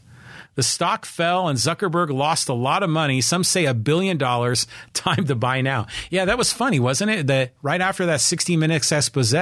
[0.54, 3.20] The stock fell and Zuckerberg lost a lot of money.
[3.20, 4.66] Some say a billion dollars.
[4.92, 5.86] Time to buy now.
[6.10, 7.26] Yeah, that was funny, wasn't it?
[7.26, 9.34] That right after that 60 minutes expose,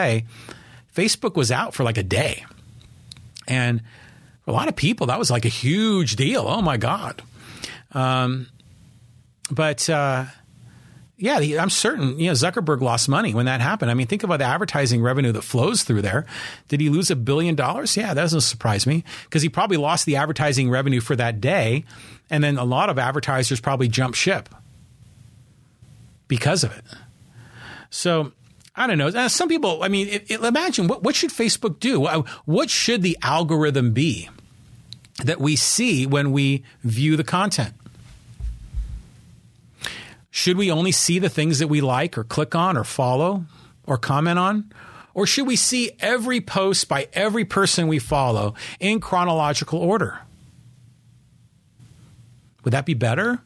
[0.94, 2.44] Facebook was out for like a day.
[3.46, 3.82] And
[4.44, 6.46] for a lot of people, that was like a huge deal.
[6.46, 7.22] Oh my God.
[7.92, 8.48] Um,
[9.50, 10.24] but, uh,
[11.22, 12.18] yeah, I'm certain.
[12.18, 13.92] You know, Zuckerberg lost money when that happened.
[13.92, 16.26] I mean, think about the advertising revenue that flows through there.
[16.66, 17.96] Did he lose a billion dollars?
[17.96, 21.84] Yeah, that doesn't surprise me because he probably lost the advertising revenue for that day,
[22.28, 24.48] and then a lot of advertisers probably jumped ship
[26.26, 26.84] because of it.
[27.88, 28.32] So
[28.74, 29.28] I don't know.
[29.28, 32.04] Some people, I mean, it, it, imagine what, what should Facebook do?
[32.46, 34.28] What should the algorithm be
[35.24, 37.74] that we see when we view the content?
[40.34, 43.44] Should we only see the things that we like or click on or follow
[43.86, 44.72] or comment on?
[45.12, 50.20] Or should we see every post by every person we follow in chronological order?
[52.64, 53.42] Would that be better?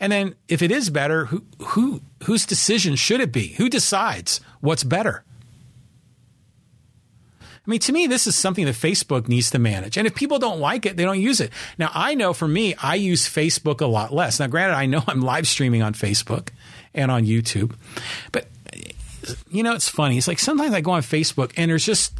[0.00, 3.52] And then if it is better, who, who, whose decision should it be?
[3.52, 5.22] Who decides what's better?
[7.66, 9.98] I mean, to me, this is something that Facebook needs to manage.
[9.98, 11.52] And if people don't like it, they don't use it.
[11.78, 14.40] Now, I know for me, I use Facebook a lot less.
[14.40, 16.48] Now, granted, I know I'm live streaming on Facebook
[16.94, 17.74] and on YouTube,
[18.32, 18.48] but
[19.50, 20.16] you know, it's funny.
[20.16, 22.14] It's like sometimes I go on Facebook and there's just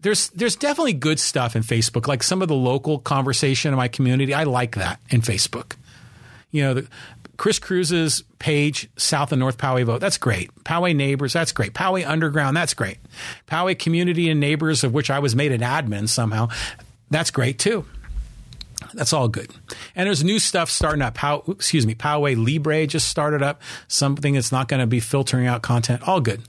[0.00, 3.88] there's there's definitely good stuff in Facebook, like some of the local conversation in my
[3.88, 4.34] community.
[4.34, 5.76] I like that in Facebook.
[6.50, 6.88] You know, the,
[7.36, 10.54] Chris Cruz's page, South and North Poway Vote, that's great.
[10.64, 11.74] Poway Neighbors, that's great.
[11.74, 12.98] Poway Underground, that's great.
[13.46, 16.48] Poway Community and Neighbors, of which I was made an admin somehow,
[17.10, 17.84] that's great too.
[18.94, 19.50] That's all good.
[19.94, 21.14] And there's new stuff starting up.
[21.14, 23.62] Pow, excuse me, Poway Libre just started up.
[23.88, 26.06] Something that's not going to be filtering out content.
[26.06, 26.42] All good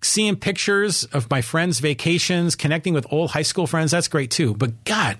[0.00, 4.54] seeing pictures of my friends' vacations, connecting with old high school friends, that's great too.
[4.54, 5.18] But God,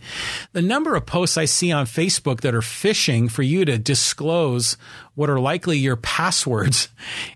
[0.52, 4.76] the number of posts I see on Facebook that are fishing for you to disclose
[5.14, 6.88] what are likely your passwords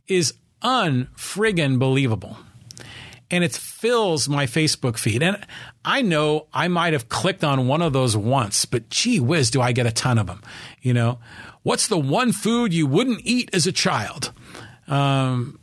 [0.07, 2.37] is unfriggin' believable.
[3.31, 5.23] And it fills my Facebook feed.
[5.23, 5.39] And
[5.85, 9.61] I know I might have clicked on one of those once, but gee whiz, do
[9.61, 10.43] I get a ton of them.
[10.83, 11.19] You know,
[11.63, 14.33] what's the one food you wouldn't eat as a child?
[14.87, 15.59] Um,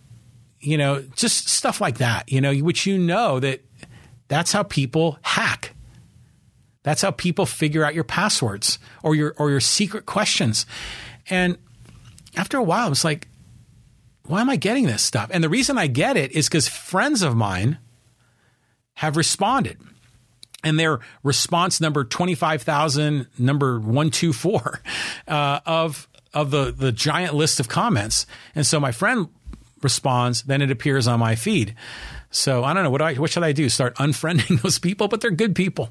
[0.60, 3.62] you know, just stuff like that, you know, which you know that
[4.28, 5.74] that's how people hack.
[6.84, 10.66] That's how people figure out your passwords or your or your secret questions.
[11.30, 11.57] And
[12.36, 13.28] after a while, I was like,
[14.30, 15.30] why am I getting this stuff?
[15.34, 17.80] And the reason I get it is because friends of mine
[18.93, 19.78] have responded.
[20.64, 24.82] And their response number 25,000, number 124
[25.28, 28.28] uh, of, of the, the giant list of comments.
[28.53, 29.30] And so my friend
[29.82, 31.75] responds, then it appears on my feed.
[32.32, 33.69] So I don't know what do I what should I do?
[33.69, 35.89] Start unfriending those people, but they're good people.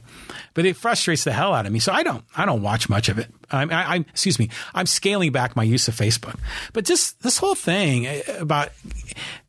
[0.55, 1.81] But it frustrates the hell out of me.
[1.81, 3.29] So I don't I don't watch much of it.
[3.51, 4.51] I'm, I, am excuse me.
[4.73, 6.39] I'm scaling back my use of Facebook.
[6.73, 8.71] But just this whole thing eh, about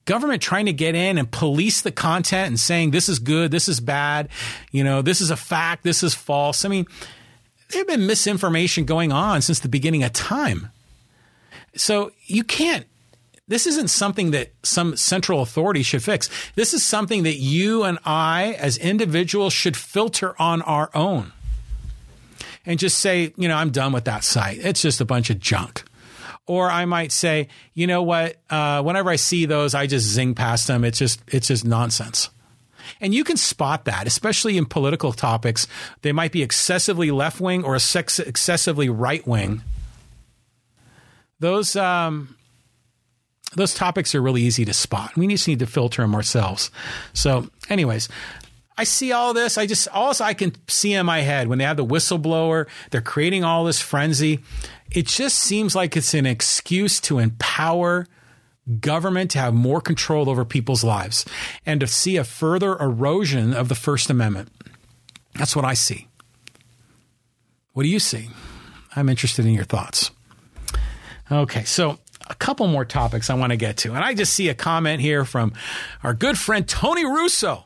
[0.05, 3.69] government trying to get in and police the content and saying this is good, this
[3.69, 4.29] is bad,
[4.71, 6.65] you know, this is a fact, this is false.
[6.65, 6.87] I mean,
[7.69, 10.71] there's been misinformation going on since the beginning of time.
[11.75, 12.87] So you can't
[13.50, 16.30] this isn't something that some central authority should fix.
[16.56, 21.34] This is something that you and I, as individuals, should filter on our own
[22.66, 24.60] and just say, you know, I'm done with that site.
[24.60, 25.84] It's just a bunch of junk.
[26.45, 28.38] Or I might say, you know what?
[28.50, 30.84] Uh, whenever I see those, I just zing past them.
[30.84, 32.30] It's just, it's just nonsense.
[33.02, 35.68] And you can spot that, especially in political topics.
[36.04, 39.64] They might be excessively left wing or excessively right wing.
[41.39, 42.36] Those, um,
[43.56, 45.16] those topics are really easy to spot.
[45.16, 46.72] We just need to filter them ourselves.
[47.14, 48.10] So, anyways,
[48.78, 49.58] I see all this.
[49.58, 53.02] I just all I can see in my head when they have the whistleblower, they're
[53.02, 54.39] creating all this frenzy.
[54.91, 58.08] It just seems like it's an excuse to empower
[58.80, 61.26] government to have more control over people's lives
[61.66, 64.50] and to see a further erosion of the First Amendment.
[65.34, 66.08] That's what I see.
[67.74, 68.30] What do you see?
[68.95, 70.12] I'm interested in your thoughts.
[71.32, 73.93] Okay, so a couple more topics I want to get to.
[73.93, 75.53] And I just see a comment here from
[76.03, 77.65] our good friend Tony Russo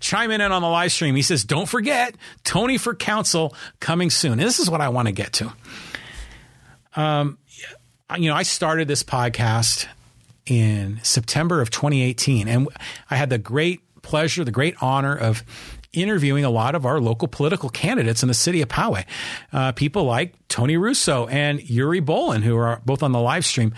[0.00, 1.14] chiming in on the live stream.
[1.14, 2.14] He says, Don't forget,
[2.44, 4.32] Tony for Council coming soon.
[4.32, 5.52] And this is what I want to get to.
[6.96, 7.38] Um,
[8.16, 9.86] you know, I started this podcast
[10.46, 12.68] in September of 2018, and
[13.10, 15.42] I had the great pleasure, the great honor of
[15.94, 19.04] interviewing a lot of our local political candidates in the city of Poway.
[19.52, 23.72] Uh, people like Tony Russo and Yuri Bolin, who are both on the live stream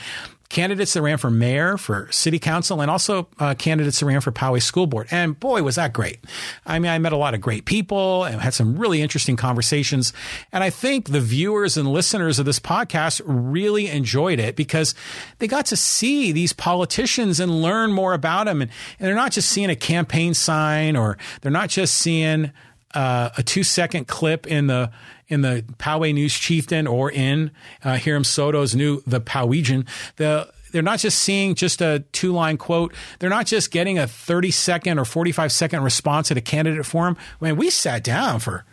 [0.49, 4.32] candidates that ran for mayor, for city council, and also uh, candidates that ran for
[4.32, 5.09] Poway School Board.
[5.11, 6.18] And boy, was that great.
[6.64, 10.12] I mean, I met a lot of great people and had some really interesting conversations.
[10.53, 14.94] And I think the viewers and listeners of this podcast really enjoyed it because
[15.38, 18.62] they got to see these politicians and learn more about them.
[18.62, 22.53] And, and they're not just seeing a campaign sign or they're not just seeing
[22.94, 24.90] uh, a two second clip in the
[25.29, 27.51] in the Poway News Chieftain or in
[27.83, 29.87] uh, Hiram Soto's new The Powegian.
[30.16, 32.93] The they're not just seeing just a two line quote.
[33.18, 37.16] They're not just getting a 30 second or 45 second response at a candidate forum.
[37.41, 38.64] I mean, we sat down for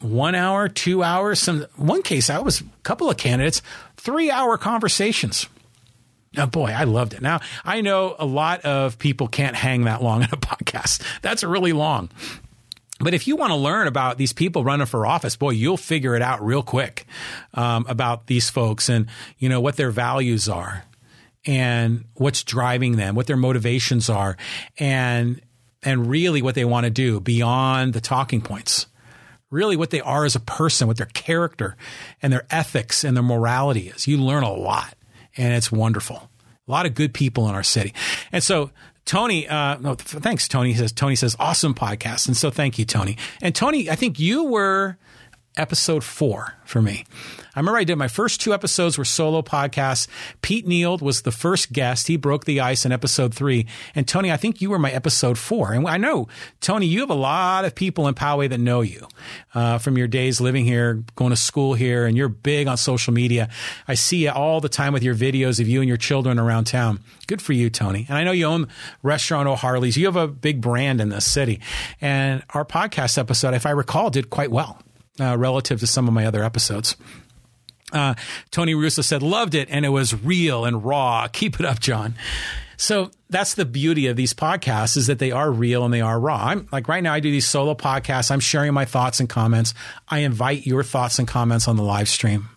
[0.00, 1.40] one hour, two hours.
[1.40, 3.62] Some one case, I was a couple of candidates,
[3.96, 5.46] three hour conversations.
[6.36, 7.22] Oh boy, I loved it.
[7.22, 11.02] Now I know a lot of people can't hang that long in a podcast.
[11.22, 12.10] That's really long.
[12.98, 16.16] But if you want to learn about these people running for office, boy, you'll figure
[16.16, 17.06] it out real quick
[17.52, 19.06] um, about these folks and
[19.38, 20.84] you know what their values are
[21.44, 24.36] and what's driving them, what their motivations are,
[24.78, 25.40] and
[25.82, 28.86] and really what they want to do beyond the talking points.
[29.50, 31.76] Really, what they are as a person, what their character
[32.20, 34.08] and their ethics and their morality is.
[34.08, 34.94] You learn a lot,
[35.36, 36.30] and it's wonderful.
[36.66, 37.94] A lot of good people in our city,
[38.32, 38.70] and so
[39.06, 42.26] Tony, uh, no, thanks, Tony says, Tony says, awesome podcast.
[42.26, 43.16] And so thank you, Tony.
[43.40, 44.98] And Tony, I think you were
[45.56, 47.04] episode four for me.
[47.54, 50.08] I remember I did my first two episodes were solo podcasts.
[50.42, 52.06] Pete Neild was the first guest.
[52.06, 53.66] He broke the ice in episode three.
[53.94, 55.72] And Tony, I think you were my episode four.
[55.72, 56.28] And I know,
[56.60, 59.06] Tony, you have a lot of people in Poway that know you
[59.54, 63.14] uh, from your days living here, going to school here, and you're big on social
[63.14, 63.48] media.
[63.88, 66.64] I see you all the time with your videos of you and your children around
[66.64, 67.00] town.
[67.26, 68.04] Good for you, Tony.
[68.08, 68.68] And I know you own
[69.02, 69.96] restaurant O'Harley's.
[69.96, 71.60] You have a big brand in this city.
[72.00, 74.78] And our podcast episode, if I recall, did quite well.
[75.18, 76.94] Uh, relative to some of my other episodes.
[77.90, 78.14] Uh,
[78.50, 81.26] Tony Russo said, loved it, and it was real and raw.
[81.32, 82.14] Keep it up, John.
[82.76, 86.20] So that's the beauty of these podcasts is that they are real and they are
[86.20, 86.48] raw.
[86.48, 88.30] I'm like right now, I do these solo podcasts.
[88.30, 89.72] I'm sharing my thoughts and comments.
[90.08, 92.50] I invite your thoughts and comments on the live stream.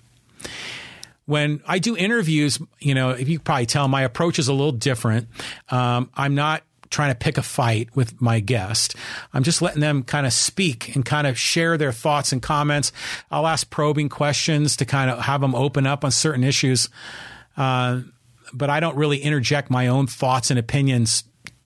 [1.25, 4.71] When I do interviews, you know, if you probably tell, my approach is a little
[4.71, 5.27] different.
[5.69, 8.95] Um, I'm not trying to pick a fight with my guest.
[9.33, 12.91] I'm just letting them kind of speak and kind of share their thoughts and comments.
[13.29, 16.89] I'll ask probing questions to kind of have them open up on certain issues.
[17.55, 18.01] Uh,
[18.53, 21.23] but I don't really interject my own thoughts and opinions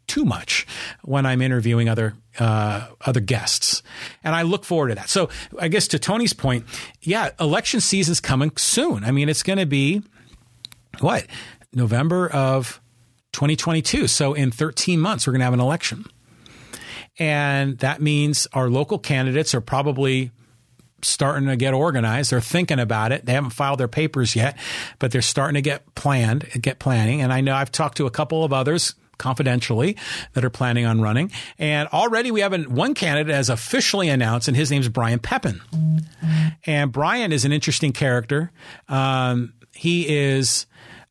[0.08, 0.68] too much
[1.04, 3.84] when I'm interviewing other uh, other guests,
[4.24, 5.10] and I look forward to that.
[5.10, 6.66] So I guess to Tony's point,
[7.02, 9.04] yeah, election season's coming soon.
[9.04, 10.02] I mean, it's going to be
[11.00, 11.26] what?
[11.74, 12.82] November of
[13.34, 14.08] 2022.
[14.08, 16.06] So in 13 months, we're going to have an election.
[17.20, 20.32] And that means our local candidates are probably
[21.02, 22.32] starting to get organized.
[22.32, 23.26] They're thinking about it.
[23.26, 24.58] They haven't filed their papers yet,
[25.00, 27.22] but they're starting to get planned, get planning.
[27.22, 29.96] And I know I've talked to a couple of others confidentially
[30.34, 31.32] that are planning on running.
[31.60, 35.62] And already we have one candidate has officially announced, and his name is Brian Pepin.
[36.66, 38.52] And Brian is an interesting character.
[38.88, 40.66] Um, he is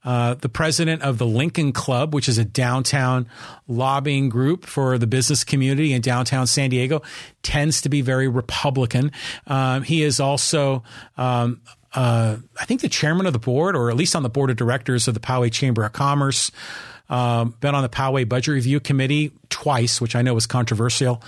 [0.05, 3.28] uh, the president of the Lincoln Club, which is a downtown
[3.68, 7.03] lobbying group for the business community in downtown San Diego,
[7.42, 9.12] tends to be very Republican.
[9.46, 10.82] Um, he is also,
[11.16, 11.61] um,
[11.94, 14.57] uh, I think, the chairman of the board, or at least on the board of
[14.57, 16.50] directors of the Poway Chamber of Commerce.
[17.09, 21.22] Um, been on the Poway Budget Review Committee twice, which I know was controversial.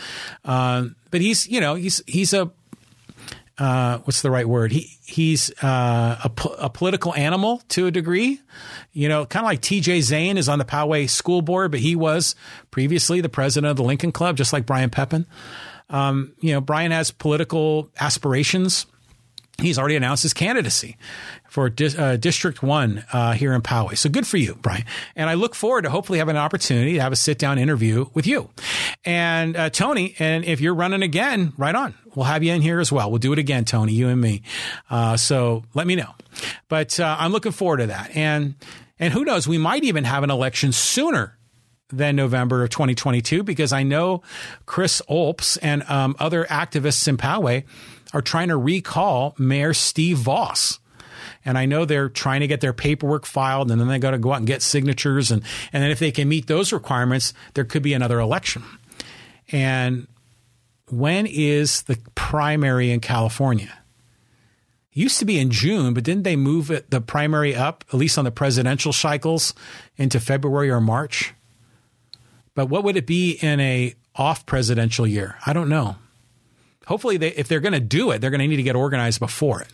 [0.44, 2.50] Um, but he's, you know, he's he's a
[3.56, 4.72] uh, what's the right word?
[4.72, 8.40] He he's uh, a, po- a, political animal to a degree.
[8.92, 10.00] You know, kind of like T.J.
[10.00, 12.34] Zane is on the Poway School Board, but he was
[12.72, 15.26] previously the president of the Lincoln Club, just like Brian Pepin.
[15.88, 18.86] Um, you know, Brian has political aspirations.
[19.58, 20.96] He's already announced his candidacy
[21.48, 23.96] for Di- uh, District 1 uh, here in Poway.
[23.96, 24.84] So good for you, Brian.
[25.14, 28.06] And I look forward to hopefully having an opportunity to have a sit down interview
[28.14, 28.50] with you.
[29.04, 31.94] And uh, Tony, and if you're running again, right on.
[32.14, 33.10] We'll have you in here as well.
[33.10, 34.42] We'll do it again, Tony, you and me.
[34.88, 36.14] Uh, so let me know.
[36.68, 38.16] But uh, I'm looking forward to that.
[38.16, 38.54] And
[38.98, 41.36] and who knows, we might even have an election sooner
[41.88, 44.22] than November of 2022 because I know
[44.66, 47.64] Chris Olps and um, other activists in Poway
[48.12, 50.78] are trying to recall Mayor Steve Vaus.
[51.44, 54.18] And I know they're trying to get their paperwork filed and then they got to
[54.18, 55.30] go out and get signatures.
[55.30, 55.42] And,
[55.72, 58.62] and then if they can meet those requirements, there could be another election.
[59.52, 60.06] And
[60.90, 63.72] when is the primary in California?
[64.92, 67.94] It used to be in June, but didn't they move it, the primary up, at
[67.94, 69.54] least on the presidential cycles,
[69.96, 71.34] into February or March?
[72.54, 75.36] But what would it be in a off presidential year?
[75.44, 75.96] I don't know.
[76.86, 79.18] Hopefully, they, if they're going to do it, they're going to need to get organized
[79.18, 79.70] before it.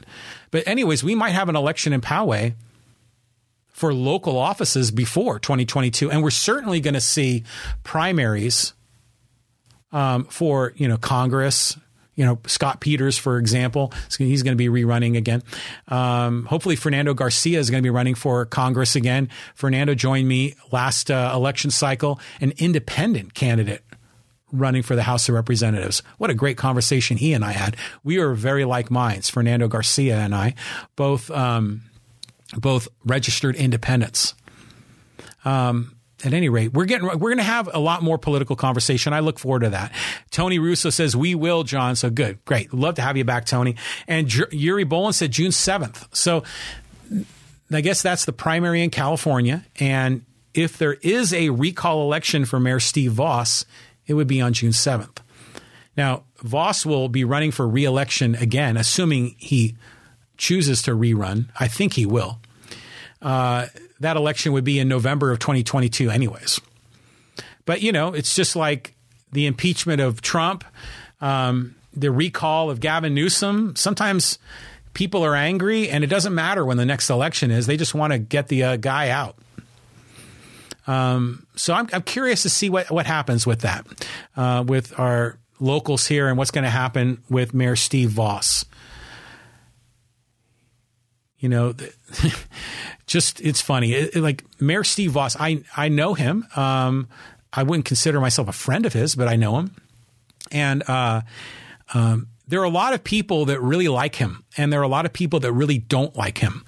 [0.51, 2.55] But, anyways, we might have an election in Poway
[3.69, 6.11] for local offices before 2022.
[6.11, 7.45] And we're certainly going to see
[7.83, 8.75] primaries
[9.93, 11.77] um, for, you know, Congress.
[12.17, 15.43] You know, Scott Peters, for example, he's going to be rerunning again.
[15.89, 19.31] Um, hopefully, Fernando Garcia is going to be running for Congress again.
[19.55, 23.83] Fernando joined me last uh, election cycle, an independent candidate
[24.53, 26.03] running for the House of Representatives.
[26.19, 27.77] What a great conversation he and I had.
[28.05, 30.55] We are very like minds, Fernando Garcia and I,
[30.97, 31.83] both um,
[32.57, 34.35] both registered independents.
[35.45, 39.13] Um, at any rate, we're getting we're going to have a lot more political conversation.
[39.13, 39.93] I look forward to that.
[40.31, 41.97] Tony Russo says we will, John.
[41.97, 43.77] So good, great, love to have you back, Tony.
[44.07, 46.09] And J- Yuri Bolin said June seventh.
[46.15, 46.45] So
[47.73, 49.65] I guess that's the primary in California.
[49.79, 53.65] And if there is a recall election for Mayor Steve Vaus,
[54.07, 55.19] it would be on June 7th.
[55.97, 59.77] Now, Vaus will be running for reelection again, assuming he
[60.37, 61.49] chooses to rerun.
[61.59, 62.41] I think he will.
[63.23, 63.67] Uh,
[64.01, 66.61] that election would be in November of 2022, anyways.
[67.67, 68.95] But, you know, it's just like
[69.33, 70.65] the impeachment of Trump,
[71.21, 73.77] um, the recall of Gavin Newsom.
[73.77, 74.39] Sometimes
[74.95, 77.67] people are angry, and it doesn't matter when the next election is.
[77.67, 79.37] They just want to get the uh, guy out.
[80.87, 83.87] Um, so I'm, I'm, curious to see what, what happens with that,
[84.37, 88.65] uh, with our locals here and what's going to happen with Mayor Steve Vaus.
[91.41, 91.75] You know,
[93.07, 93.93] just it's funny.
[93.93, 96.47] It, it, like Mayor Steve Vaus, I I know him.
[96.55, 97.09] Um,
[97.53, 99.75] I wouldn't consider myself a friend of his, but I know him,
[100.53, 101.23] and uh,
[101.95, 104.89] um, there are a lot of people that really like him, and there are a
[104.89, 106.65] lot of people that really don't like him.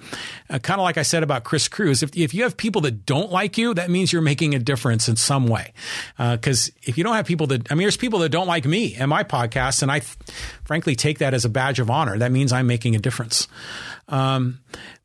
[0.49, 3.05] Uh, kind of like I said about Chris Cruz, if, if you have people that
[3.05, 5.73] don't like you, that means you're making a difference in some way.
[6.17, 8.65] Because uh, if you don't have people that, I mean, there's people that don't like
[8.65, 10.15] me and my podcast, and I th-
[10.63, 12.17] frankly take that as a badge of honor.
[12.17, 13.49] That means I'm making a difference.
[14.07, 14.59] Um,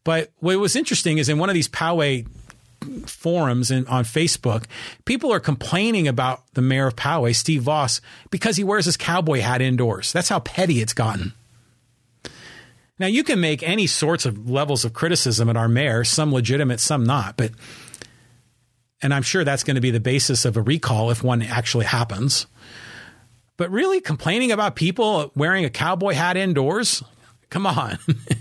[0.05, 2.25] but what was interesting is in one of these Poway
[3.07, 4.65] forums and on Facebook,
[5.05, 9.41] people are complaining about the mayor of Poway, Steve Vaus, because he wears his cowboy
[9.41, 10.13] hat indoors.
[10.13, 11.33] That's how petty it's gotten.
[12.99, 16.81] Now, you can make any sorts of levels of criticism at our mayor, some legitimate,
[16.81, 17.53] some not, but
[19.01, 21.85] and I'm sure that's going to be the basis of a recall if one actually
[21.85, 22.47] happens.
[23.57, 27.03] But really, complaining about people wearing a cowboy hat indoors?
[27.51, 27.99] Come on.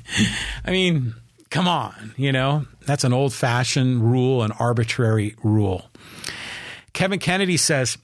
[0.65, 1.13] I mean,
[1.49, 5.89] come on, you know, that's an old fashioned rule, an arbitrary rule.
[6.93, 7.97] Kevin Kennedy says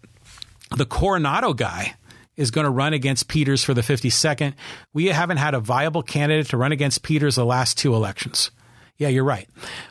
[0.76, 1.96] the Coronado guy
[2.36, 4.54] is going to run against Peters for the 52nd.
[4.94, 8.52] We haven't had a viable candidate to run against Peters the last two elections.
[8.98, 9.48] Yeah, you're right.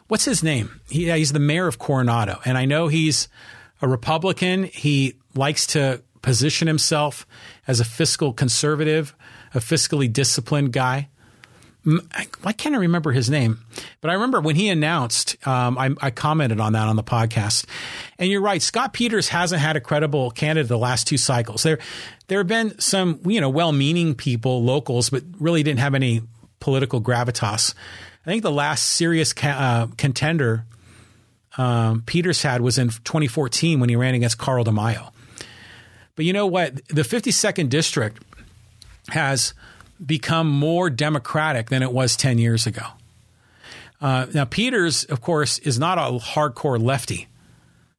[0.09, 0.81] What's his name?
[0.89, 2.41] He, yeah, he's the mayor of Coronado.
[2.45, 3.29] And I know he's
[3.81, 4.65] a Republican.
[4.65, 7.27] He likes to position himself
[7.67, 9.15] as a fiscal conservative,
[9.55, 11.09] a fiscally disciplined guy.
[11.85, 13.59] Why can't I remember his name?
[14.01, 17.67] But I remember when he announced, um, I, I, commented on that on the podcast.
[18.19, 21.65] And you're right, Scott Peters hasn't had a credible candidate the last two cycles.
[21.65, 21.81] There,
[22.29, 26.23] there have been some, you know, well-meaning people, locals, but really didn't have any
[26.61, 27.75] political gravitas.
[28.25, 30.65] I think the last serious ca- uh, contender
[31.59, 35.11] um, Peters had was in 2014 when he ran against Carl DeMaio.
[36.15, 36.77] But you know what?
[36.89, 38.23] The 52nd district
[39.09, 39.55] has
[40.05, 42.85] become more democratic than it was 10 years ago.
[44.01, 47.29] Uh, now, Peters, of course, is not a hardcore lefty.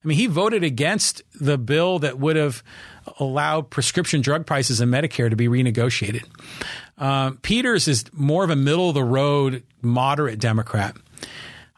[0.03, 2.61] I mean, he voted against the bill that would have
[3.19, 6.25] allowed prescription drug prices in Medicare to be renegotiated.
[6.97, 10.95] Uh, Peters is more of a middle of the road, moderate Democrat.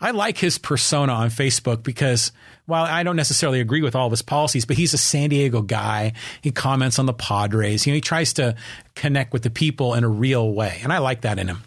[0.05, 2.31] I like his persona on Facebook because
[2.67, 5.63] while I don't necessarily agree with all of his policies, but he's a San Diego
[5.63, 6.13] guy.
[6.43, 7.87] He comments on the Padres.
[7.87, 8.55] You know, he tries to
[8.93, 11.63] connect with the people in a real way, and I like that in him.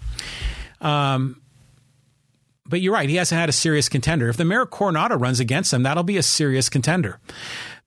[0.80, 1.43] Um,
[2.64, 4.28] but you're right; he hasn't had a serious contender.
[4.28, 7.18] If the mayor of Coronado runs against him, that'll be a serious contender.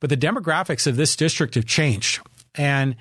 [0.01, 2.19] But the demographics of this district have changed,
[2.55, 2.97] and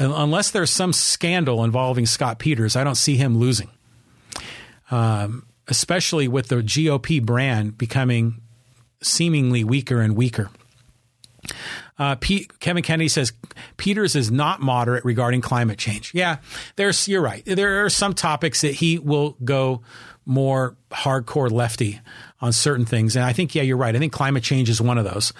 [0.00, 3.70] unless there's some scandal involving Scott Peters, I don't see him losing.
[4.90, 8.40] Um, especially with the GOP brand becoming
[9.00, 10.50] seemingly weaker and weaker.
[11.98, 13.32] Uh, Pete, Kevin Kennedy says
[13.76, 16.12] Peters is not moderate regarding climate change.
[16.14, 16.38] Yeah,
[16.76, 17.44] there's you're right.
[17.44, 19.82] There are some topics that he will go
[20.24, 22.00] more hardcore lefty
[22.40, 23.94] on certain things, and I think yeah, you're right.
[23.94, 25.32] I think climate change is one of those.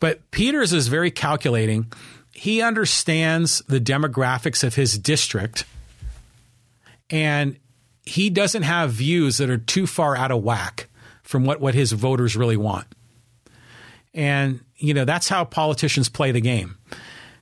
[0.00, 1.92] But Peters is very calculating.
[2.32, 5.64] He understands the demographics of his district,
[7.10, 7.56] and
[8.06, 10.88] he doesn't have views that are too far out of whack
[11.22, 12.86] from what, what his voters really want.
[14.12, 16.76] And, you know, that's how politicians play the game.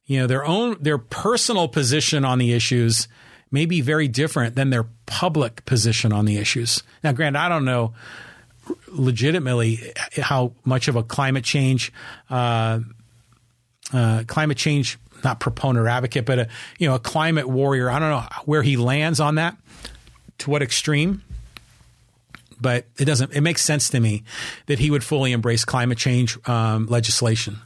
[0.07, 3.09] You know, their own, their personal position on the issues
[3.51, 6.83] may be very different than their public position on the issues.
[7.05, 7.95] Now, Grant, I don't know
[8.89, 11.93] legitimately how much of a climate change,
[12.31, 12.81] uh,
[13.93, 16.49] uh, climate change, not proponent or advocate, but a,
[16.79, 17.91] you know, a climate warrior.
[17.91, 19.57] I don't know where he lands on that
[20.39, 21.22] to what extreme
[22.62, 23.33] but it doesn't.
[23.33, 24.22] It makes sense to me
[24.66, 27.59] that he would fully embrace climate change um, legislation,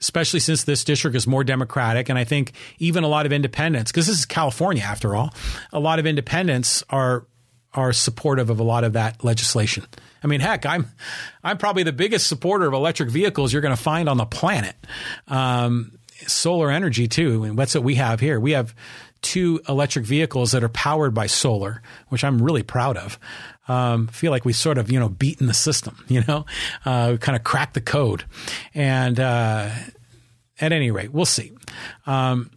[0.00, 3.92] especially since this district is more democratic, and I think even a lot of independents,
[3.92, 5.32] because this is California after all,
[5.72, 7.26] a lot of independents are
[7.74, 9.84] are supportive of a lot of that legislation.
[10.22, 10.90] I mean, heck, I'm
[11.44, 14.74] I'm probably the biggest supporter of electric vehicles you're going to find on the planet.
[15.28, 18.40] Um, solar energy too, what's what we have here.
[18.40, 18.74] We have
[19.24, 23.18] two electric vehicles that are powered by solar, which I'm really proud of.
[23.66, 26.46] Um, feel like we sort of, you know, beaten the system, you know,
[26.84, 28.24] uh, kind of cracked the code.
[28.74, 29.70] And uh,
[30.60, 31.52] at any rate, we'll see.
[32.06, 32.50] Um,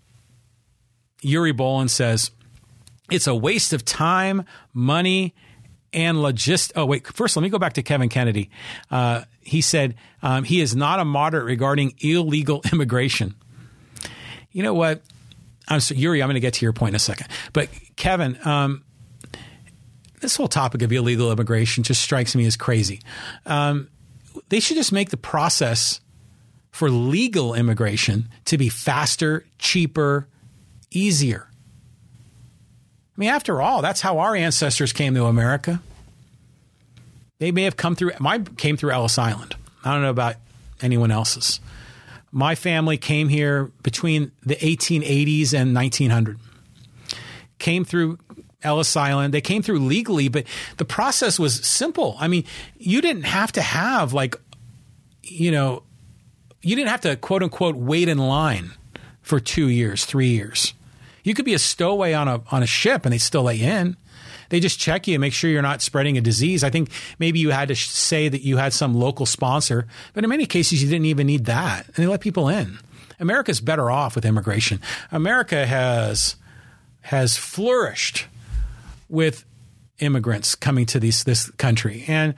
[1.21, 2.31] Yuri Bolin says,
[3.09, 4.43] it's a waste of time,
[4.73, 5.33] money,
[5.93, 6.73] and logist.
[6.75, 7.07] Oh, wait.
[7.07, 8.49] First, let me go back to Kevin Kennedy.
[8.91, 13.35] Uh, he said um, he is not a moderate regarding illegal immigration.
[14.51, 15.01] You know what?
[15.67, 17.27] I'm so, Yuri, I'm going to get to your point in a second.
[17.53, 18.83] But Kevin, um,
[20.21, 23.01] this whole topic of illegal immigration just strikes me as crazy.
[23.45, 23.89] Um,
[24.49, 25.99] they should just make the process
[26.71, 30.27] for legal immigration to be faster, cheaper,
[30.91, 31.47] easier.
[31.49, 35.81] I mean, after all, that's how our ancestors came to America.
[37.39, 39.55] They may have come through, mine came through Ellis Island.
[39.83, 40.35] I don't know about
[40.81, 41.59] anyone else's.
[42.37, 46.37] My family came here between the 1880s and 1900.
[47.57, 48.19] Came through
[48.61, 49.33] Ellis Island.
[49.33, 50.43] They came through legally, but
[50.77, 52.15] the process was simple.
[52.19, 52.43] I mean,
[52.77, 54.35] you didn't have to have like,
[55.23, 55.81] you know,
[56.61, 58.69] you didn't have to quote unquote wait in line
[59.23, 60.75] for two years, three years.
[61.23, 63.65] You could be a stowaway on a on a ship and they still let you
[63.65, 63.97] in.
[64.49, 66.63] They just check you and make sure you're not spreading a disease.
[66.63, 70.23] I think maybe you had to sh- say that you had some local sponsor, but
[70.23, 72.79] in many cases you didn't even need that, and they let people in.
[73.19, 74.79] America's better off with immigration.
[75.11, 76.35] America has
[77.01, 78.25] has flourished
[79.09, 79.45] with
[79.99, 82.35] immigrants coming to these this country, and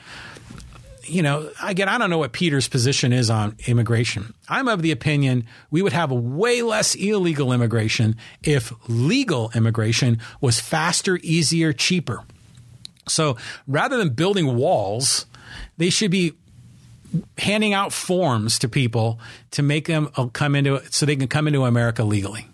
[1.09, 4.33] you know, again, I don't know what Peter's position is on immigration.
[4.47, 10.59] I'm of the opinion we would have way less illegal immigration if legal immigration was
[10.59, 12.23] faster, easier, cheaper.
[13.07, 13.37] So
[13.67, 15.25] rather than building walls,
[15.77, 16.33] they should be
[17.37, 19.19] handing out forms to people
[19.51, 22.47] to make them uh, come into so they can come into America legally.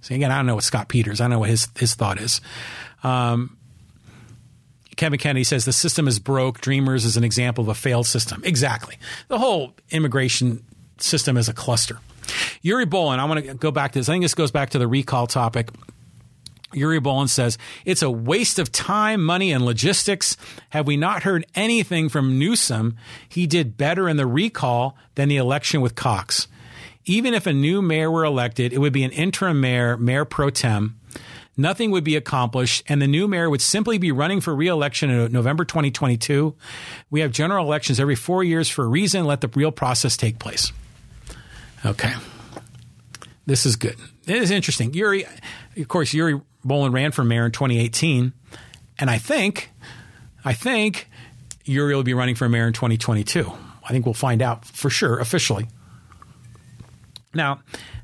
[0.00, 1.20] So again, I don't know what Scott Peters.
[1.20, 2.40] I don't know what his his thought is.
[3.02, 3.56] Um,
[5.00, 6.60] Kevin Kennedy says the system is broke.
[6.60, 8.42] Dreamers is an example of a failed system.
[8.44, 8.98] Exactly.
[9.28, 10.62] The whole immigration
[10.98, 12.00] system is a cluster.
[12.60, 14.10] Yuri Bolin, I want to go back to this.
[14.10, 15.70] I think this goes back to the recall topic.
[16.74, 17.56] Yuri Bolin says,
[17.86, 20.36] It's a waste of time, money, and logistics.
[20.68, 22.98] Have we not heard anything from Newsom?
[23.26, 26.46] He did better in the recall than the election with Cox.
[27.06, 30.50] Even if a new mayor were elected, it would be an interim mayor, mayor pro
[30.50, 30.99] tem.
[31.56, 35.32] Nothing would be accomplished, and the new mayor would simply be running for reelection in
[35.32, 36.54] November 2022.
[37.10, 39.24] We have general elections every four years for a reason.
[39.24, 40.72] Let the real process take place.
[41.84, 42.14] Okay.
[43.46, 43.96] This is good.
[44.26, 44.94] It is interesting.
[44.94, 45.26] Yuri,
[45.76, 48.32] of course, Yuri Bolin ran for mayor in 2018,
[48.98, 49.70] and I think,
[50.44, 51.08] I think
[51.64, 53.50] Yuri will be running for mayor in 2022.
[53.82, 55.66] I think we'll find out for sure officially.
[57.34, 57.60] Now,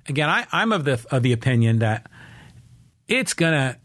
[0.09, 2.11] again, I, I'm of the of the opinion that
[3.09, 3.79] it's gonna.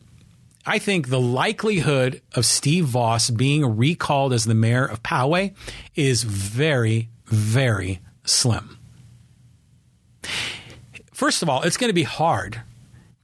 [0.65, 5.55] I think the likelihood of Steve Vaus being recalled as the mayor of Poway
[5.95, 8.77] is very, very slim.
[11.11, 12.61] First of all, it's going to be hard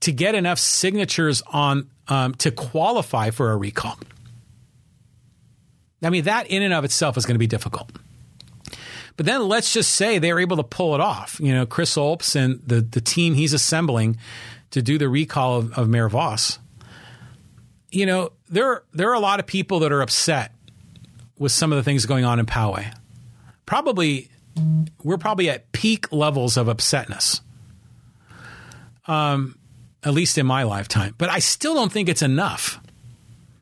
[0.01, 3.99] to get enough signatures on um, to qualify for a recall.
[6.03, 7.91] I mean, that in and of itself is going to be difficult.
[9.15, 11.39] But then let's just say they're able to pull it off.
[11.39, 14.17] You know, Chris Olps and the, the team he's assembling
[14.71, 16.59] to do the recall of, of Mayor Vaus.
[17.91, 20.53] You know, there, there are a lot of people that are upset
[21.37, 22.93] with some of the things going on in Poway.
[23.65, 24.29] Probably,
[25.03, 27.41] we're probably at peak levels of upsetness.
[29.07, 29.57] Um,
[30.03, 31.15] at least in my lifetime.
[31.17, 32.79] But I still don't think it's enough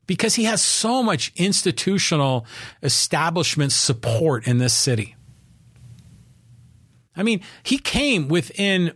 [0.08, 2.46] because he has so much institutional
[2.84, 5.16] establishment support in this city.
[7.18, 8.94] I mean, he came within,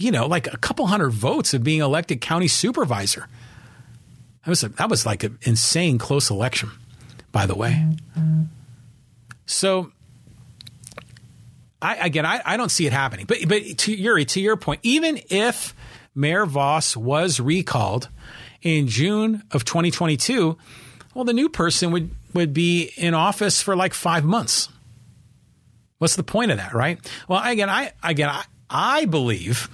[0.00, 3.28] you know, like a couple hundred votes of being elected county supervisor.
[4.44, 6.70] That was a, that was like an insane close election,
[7.32, 7.86] by the way.
[9.44, 9.92] So
[11.82, 13.26] I, again, I, I don't see it happening.
[13.26, 15.74] But but to Yuri, to your point, even if
[16.14, 18.08] Mayor Vaus was recalled
[18.62, 20.56] in June of 2022,
[21.14, 24.70] well, the new person would would be in office for like five months.
[25.98, 26.98] What's the point of that, right?
[27.28, 29.68] Well, again, I again I, I believe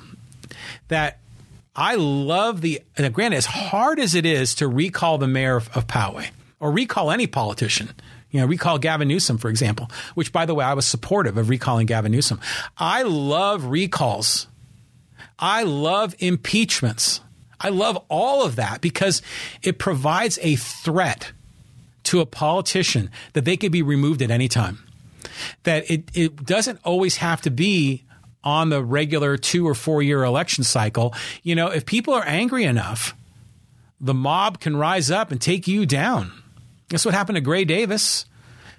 [0.89, 1.19] that
[1.75, 2.83] I love the
[3.13, 6.29] granted as hard as it is to recall the mayor of, of Poway
[6.59, 7.91] or recall any politician
[8.37, 11.49] you know, recall Gavin Newsom, for example, which, by the way, I was supportive of
[11.49, 12.41] recalling Gavin Newsom.
[12.77, 14.47] I love recalls.
[15.39, 17.21] I love impeachments.
[17.59, 19.23] I love all of that because
[19.63, 21.33] it provides a threat
[22.05, 24.85] to a politician that they could be removed at any time.
[25.63, 28.05] That it, it doesn't always have to be
[28.47, 31.13] on the regular two or four year election cycle.
[31.43, 33.17] You know, if people are angry enough,
[34.01, 36.31] the mob can rise up and take you down.
[36.89, 38.25] That's what happened to Gray Davis.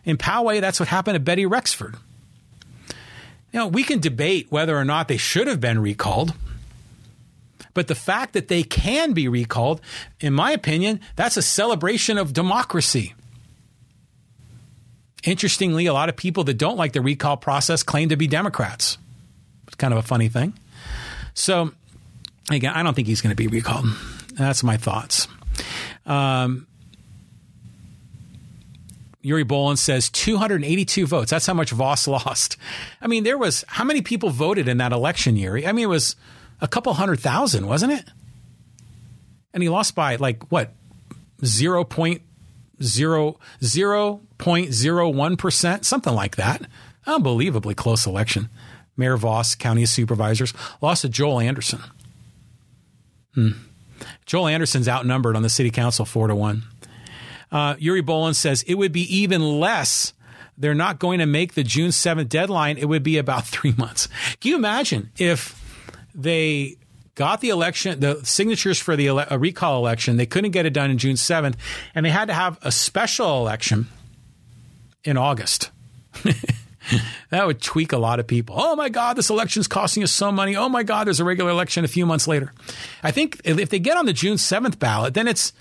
[0.06, 1.98] In Poway, that's what happened to Betty Rexford.
[3.52, 6.34] Know, we can debate whether or not they should have been recalled.
[7.74, 9.82] But the fact that they can be recalled,
[10.22, 13.16] in my opinion, that's a celebration of democracy.
[15.24, 18.98] Interestingly, a lot of people that don't like the recall process claim to be Democrats.
[19.78, 20.54] Kind of a funny thing.
[21.34, 21.72] So,
[22.50, 23.86] again, I don't think he's going to be recalled.
[24.34, 25.28] That's my thoughts.
[26.06, 26.68] Um,
[29.22, 31.32] Yuri Bolin says 282 votes.
[31.32, 32.58] That's how much Vaus lost.
[33.02, 35.68] I mean, there was how many people voted in that election, Yuri?
[35.68, 36.16] I mean, it was
[36.62, 38.06] a couple hundred thousand, wasn't it?
[39.54, 40.72] And he lost by like what
[41.44, 42.22] zero point
[42.82, 46.62] zero zero point zero one percent, something like that.
[47.06, 48.50] Unbelievably close election.
[48.98, 51.82] Mayor Vaus, County Supervisors, lost to Joel Anderson.
[53.34, 53.52] Hmm.
[54.26, 56.64] Joel Anderson's outnumbered on the city council four to one.
[57.52, 60.14] Uh, Yuri Bolin says it would be even less.
[60.58, 62.78] They're not going to make the June 7th deadline.
[62.78, 64.10] It would be about three months.
[64.42, 65.56] Can you imagine if
[66.14, 66.78] they
[67.16, 70.92] got the election, the signatures for the ele- recall election, they couldn't get it done
[70.92, 71.56] in June 7th,
[71.96, 73.88] and they had to have a special election
[75.04, 75.72] in August?
[77.30, 78.56] that would tweak a lot of people.
[78.58, 80.56] Oh my God, this election's costing us so money.
[80.56, 82.54] Oh my God, there's a regular election a few months later.
[83.04, 85.54] I think if they get on the June 7th ballot, then it's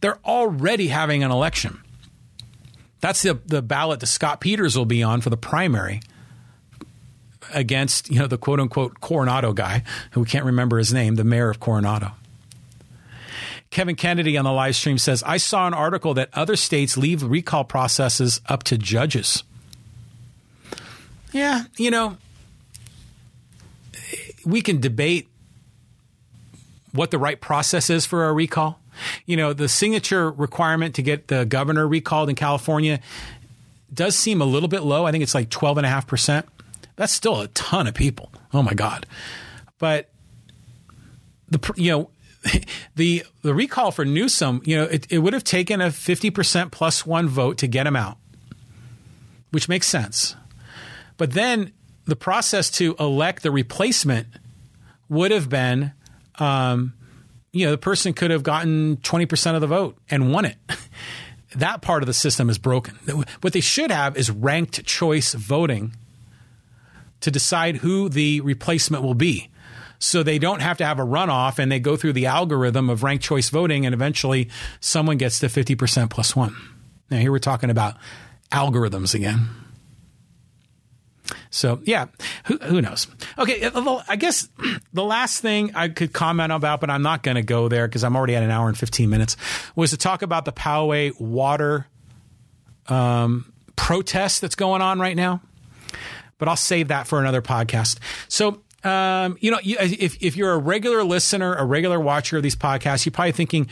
[0.00, 1.80] they're already having an election.
[3.00, 6.00] That's the, the ballot that Scott Peters will be on for the primary
[7.52, 9.82] against, you know, the quote unquote Coronado guy,
[10.12, 12.12] who we can't remember his name, the mayor of Coronado.
[13.70, 17.22] Kevin Kennedy on the live stream says, I saw an article that other states leave
[17.22, 19.42] recall processes up to judges.
[21.34, 22.16] Yeah, you know,
[24.46, 25.28] we can debate
[26.92, 28.78] what the right process is for a recall.
[29.26, 33.00] You know, the signature requirement to get the governor recalled in California
[33.92, 35.06] does seem a little bit low.
[35.06, 36.44] I think it's like 12.5%.
[36.94, 38.30] That's still a ton of people.
[38.52, 39.04] Oh my God.
[39.80, 40.10] But
[41.48, 42.10] the, you know,
[42.94, 47.04] the the recall for Newsom, you know, it, it would have taken a 50% plus
[47.04, 48.18] one vote to get him out,
[49.50, 50.36] which makes sense.
[51.16, 51.72] But then
[52.04, 54.26] the process to elect the replacement
[55.08, 55.92] would have been,
[56.38, 56.94] um,
[57.52, 60.56] you know, the person could have gotten 20% of the vote and won it.
[61.56, 62.94] that part of the system is broken.
[63.40, 65.94] What they should have is ranked choice voting
[67.20, 69.50] to decide who the replacement will be.
[69.98, 73.02] So they don't have to have a runoff and they go through the algorithm of
[73.02, 74.50] ranked choice voting and eventually
[74.80, 76.54] someone gets to 50% plus one.
[77.10, 77.96] Now, here we're talking about
[78.50, 79.48] algorithms again.
[81.54, 82.06] So yeah,
[82.46, 83.06] who, who knows?
[83.38, 83.70] Okay,
[84.08, 84.48] I guess
[84.92, 88.02] the last thing I could comment about, but I'm not going to go there because
[88.02, 89.36] I'm already at an hour and 15 minutes,
[89.76, 91.86] was to talk about the Poway water
[92.88, 95.40] um, protest that's going on right now.
[96.38, 98.00] But I'll save that for another podcast.
[98.26, 102.56] So um, you know, if if you're a regular listener, a regular watcher of these
[102.56, 103.68] podcasts, you're probably thinking,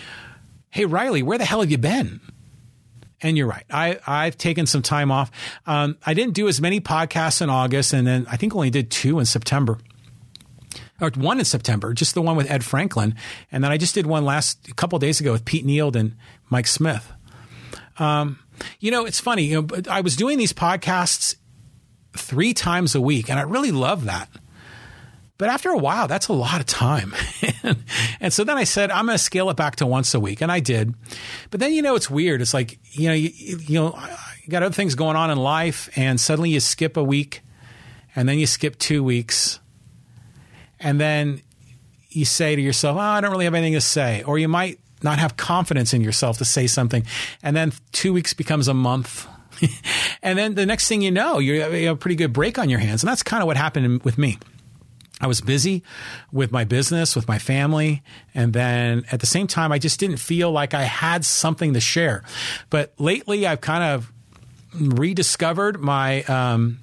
[0.71, 2.21] "Hey, Riley, where the hell have you been?"
[3.23, 3.65] And you're right.
[3.71, 5.31] I, I've taken some time off.
[5.67, 8.91] Um, I didn't do as many podcasts in August, and then I think only did
[8.91, 9.79] two in September.
[11.01, 13.15] Or one in September, just the one with Ed Franklin.
[13.51, 16.17] And then I just did one last a couple days ago with Pete Neild and
[16.51, 17.13] Mike Smith.
[17.99, 18.39] Um,
[18.81, 19.45] you know, it's funny.
[19.45, 21.37] You know, I was doing these podcasts
[22.17, 24.29] three times a week, and I really love that.
[25.43, 27.13] But after a while, that's a lot of time.
[28.21, 30.41] and so then I said, I'm going to scale it back to once a week.
[30.41, 30.95] And I did.
[31.51, 32.41] But then, you know, it's weird.
[32.41, 34.01] It's like, you know, you, you know,
[34.45, 37.41] you got other things going on in life and suddenly you skip a week
[38.15, 39.59] and then you skip two weeks.
[40.79, 41.43] And then
[42.11, 44.23] you say to yourself, oh, I don't really have anything to say.
[44.23, 47.05] Or you might not have confidence in yourself to say something.
[47.43, 49.27] And then two weeks becomes a month.
[50.23, 52.79] and then the next thing you know, you have a pretty good break on your
[52.79, 53.03] hands.
[53.03, 54.39] And that's kind of what happened with me.
[55.23, 55.85] I was busy
[56.33, 58.03] with my business, with my family.
[58.35, 61.81] And then at the same time, I just didn't feel like I had something to
[61.81, 62.25] share.
[62.71, 64.13] But lately, I've kind of
[64.75, 66.81] rediscovered my, um,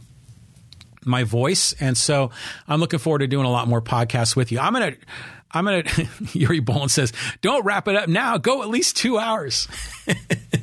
[1.04, 1.74] my voice.
[1.82, 2.32] And so
[2.66, 4.60] I'm looking forward to doing a lot more podcasts with you.
[4.60, 4.98] I'm going to,
[5.52, 7.12] I'm going to, Yuri Bolin says,
[7.42, 8.38] don't wrap it up now.
[8.38, 9.68] Go at least two hours.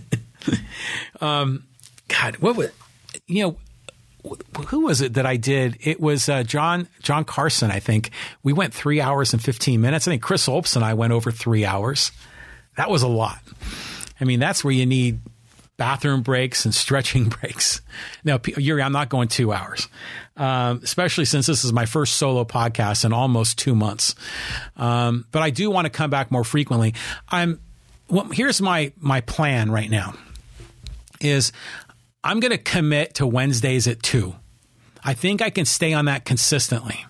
[1.21, 1.65] um,
[2.09, 2.73] God, what would,
[3.27, 3.57] you know,
[4.69, 5.79] who was it that I did?
[5.81, 8.11] It was uh, John John Carson, I think.
[8.43, 10.09] We went three hours and fifteen minutes.
[10.09, 12.13] I think Chris Olps and I went over three hours.
[12.77, 13.39] That was a lot.
[14.21, 15.21] I mean, that's where you need
[15.77, 17.81] bathroom breaks and stretching breaks.
[18.25, 19.89] Now, Yuri, I'm not going two hours,
[20.37, 24.15] um, especially since this is my first solo podcast in almost two months.
[24.77, 26.95] Um, but I do want to come back more frequently.
[27.29, 27.61] I'm.
[28.09, 30.15] Well, here's my my plan right now.
[31.21, 31.51] Is
[32.27, 34.35] I'm going to commit to Wednesdays at two.
[35.05, 37.07] I think I can stay on that consistently.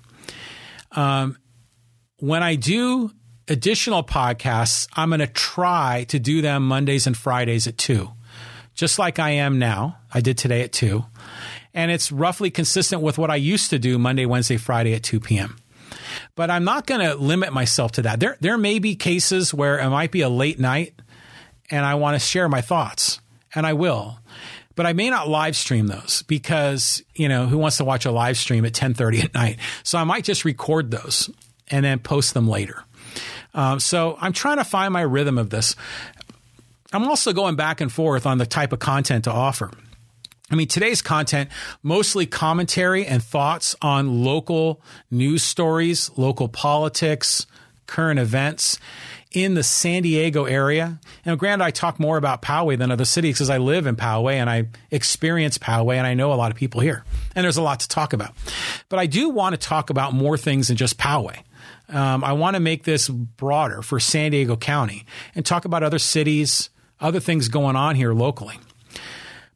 [0.92, 1.38] Um,
[2.18, 3.10] when I do
[3.48, 8.10] additional podcasts, I'm going to try to do them Mondays and Fridays at two,
[8.74, 9.96] just like I am now.
[10.12, 11.06] I did today at two.
[11.72, 15.20] And it's roughly consistent with what I used to do Monday, Wednesday, Friday at 2
[15.20, 15.56] p.m.
[16.34, 18.20] But I'm not going to limit myself to that.
[18.20, 20.94] There, there may be cases where it might be a late night
[21.70, 23.20] and I want to share my thoughts,
[23.54, 24.18] and I will
[24.76, 28.12] but I may not live stream those because, you know, who wants to watch a
[28.12, 29.58] live stream at 1030 at night?
[29.82, 31.30] So I might just record those
[31.68, 32.84] and then post them later.
[33.54, 35.74] Um, so I'm trying to find my rhythm of this.
[36.92, 39.70] I'm also going back and forth on the type of content to offer.
[40.50, 41.50] I mean, today's content,
[41.82, 44.80] mostly commentary and thoughts on local
[45.10, 47.46] news stories, local politics,
[47.86, 48.78] current events
[49.36, 50.98] in the San Diego area.
[51.26, 54.36] And granted, I talk more about Poway than other cities because I live in Poway
[54.36, 57.04] and I experience Poway and I know a lot of people here.
[57.34, 58.32] And there's a lot to talk about.
[58.88, 61.42] But I do want to talk about more things than just Poway.
[61.90, 65.04] Um, I want to make this broader for San Diego County
[65.34, 68.58] and talk about other cities, other things going on here locally.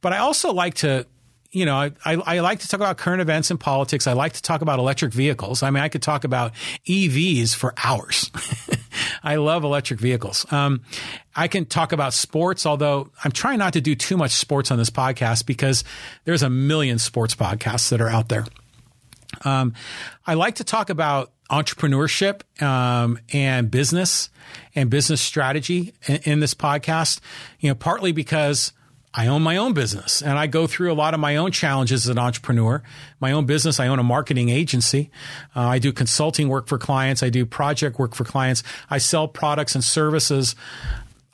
[0.02, 1.07] But I also like to
[1.53, 4.07] you know, I, I, I, like to talk about current events and politics.
[4.07, 5.63] I like to talk about electric vehicles.
[5.63, 6.53] I mean, I could talk about
[6.87, 8.31] EVs for hours.
[9.23, 10.51] I love electric vehicles.
[10.53, 10.83] Um,
[11.35, 14.79] I can talk about sports, although I'm trying not to do too much sports on
[14.79, 15.83] this podcast because
[16.25, 18.47] there's a million sports podcasts that are out there.
[19.45, 19.75] Um,
[20.27, 24.31] I like to talk about entrepreneurship um, and business
[24.77, 27.21] and business strategy in, in this podcast.
[27.59, 28.73] You know, partly because
[29.12, 32.07] I own my own business and I go through a lot of my own challenges
[32.07, 32.81] as an entrepreneur.
[33.19, 35.11] My own business, I own a marketing agency.
[35.55, 37.23] Uh, I do consulting work for clients.
[37.23, 38.62] I do project work for clients.
[38.89, 40.55] I sell products and services.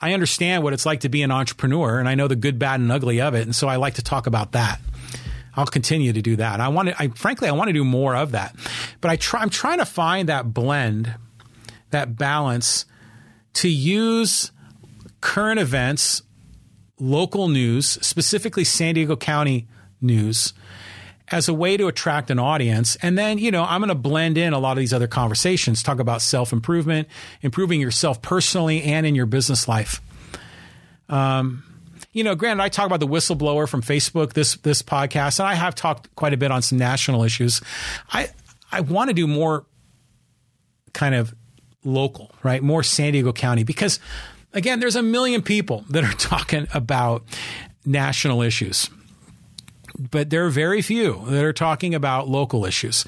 [0.01, 2.79] I understand what it's like to be an entrepreneur and I know the good, bad,
[2.79, 3.43] and ugly of it.
[3.43, 4.79] And so I like to talk about that.
[5.55, 6.59] I'll continue to do that.
[6.59, 8.55] I want to, I frankly, I want to do more of that,
[9.01, 11.15] but I try, I'm trying to find that blend,
[11.89, 12.85] that balance
[13.53, 14.51] to use
[15.19, 16.21] current events
[16.99, 19.67] local news, specifically San Diego County
[20.01, 20.53] news,
[21.29, 22.95] as a way to attract an audience.
[23.01, 25.83] And then, you know, I'm going to blend in a lot of these other conversations,
[25.83, 27.07] talk about self improvement,
[27.41, 30.01] improving yourself personally and in your business life.
[31.09, 31.63] Um,
[32.13, 35.53] you know, granted, I talk about the whistleblower from Facebook this this podcast, and I
[35.53, 37.61] have talked quite a bit on some national issues.
[38.11, 38.29] I
[38.71, 39.65] I want to do more
[40.93, 41.35] kind of
[41.83, 42.61] local, right?
[42.63, 43.99] More San Diego County because
[44.53, 47.23] Again, there's a million people that are talking about
[47.85, 48.89] national issues,
[49.97, 53.05] but there are very few that are talking about local issues.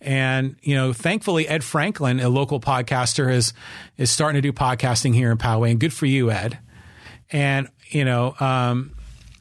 [0.00, 3.52] And you know, thankfully, Ed Franklin, a local podcaster, is
[3.96, 6.58] is starting to do podcasting here in Poway, and good for you, Ed.
[7.32, 8.92] And you know, um,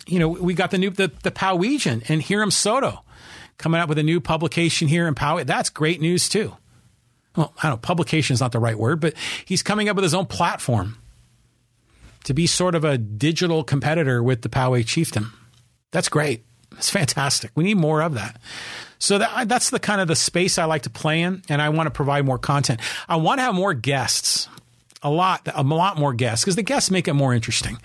[0.08, 3.04] you know, we got the new the, the and Hiram Soto
[3.58, 5.46] coming out with a new publication here in Poway.
[5.46, 6.56] That's great news too.
[7.36, 9.14] Well, I don't know, publication is not the right word, but
[9.44, 10.98] he's coming up with his own platform
[12.26, 15.32] to be sort of a digital competitor with the Poway Chieftain.
[15.92, 16.44] That's great.
[16.74, 17.52] It's fantastic.
[17.56, 18.40] We need more of that.
[19.00, 21.70] So that, that's the kind of the space I like to play in, and I
[21.70, 22.82] want to provide more content.
[23.08, 24.50] I want to have more guests,
[25.02, 27.78] a lot, a lot more guests, because the guests make it more interesting.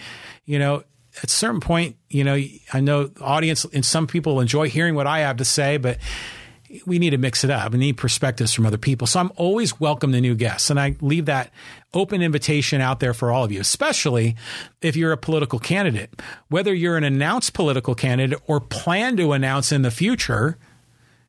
[0.44, 0.82] You know,
[1.18, 2.42] at a certain point, you know,
[2.72, 5.98] I know audience and some people enjoy hearing what I have to say, but
[6.86, 7.72] we need to mix it up.
[7.72, 9.06] We need perspectives from other people.
[9.06, 10.70] So I'm always welcome to new guests.
[10.70, 11.51] And I leave that
[11.94, 14.36] open invitation out there for all of you, especially
[14.80, 16.10] if you're a political candidate.
[16.48, 20.59] Whether you're an announced political candidate or plan to announce in the future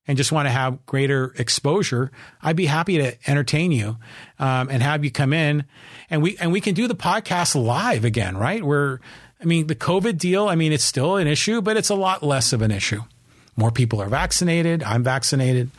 [0.08, 2.12] and just want to have greater exposure,
[2.42, 3.98] I'd be happy to entertain you
[4.40, 5.66] um, and have you come in.
[6.10, 8.64] And we and we can do the podcast live again, right?
[8.64, 9.00] We're
[9.42, 12.22] I mean, the COVID deal, I mean, it's still an issue, but it's a lot
[12.22, 13.02] less of an issue.
[13.62, 14.82] More people are vaccinated.
[14.82, 15.70] I'm vaccinated.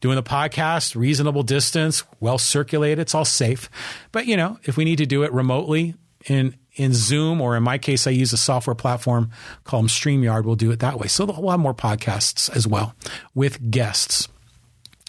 [0.00, 2.98] Doing the podcast, reasonable distance, well circulated.
[2.98, 3.70] It's all safe.
[4.10, 5.94] But, you know, if we need to do it remotely
[6.26, 9.30] in, in Zoom, or in my case, I use a software platform
[9.62, 11.06] called StreamYard, we'll do it that way.
[11.06, 12.96] So we'll have more podcasts as well
[13.36, 14.26] with guests.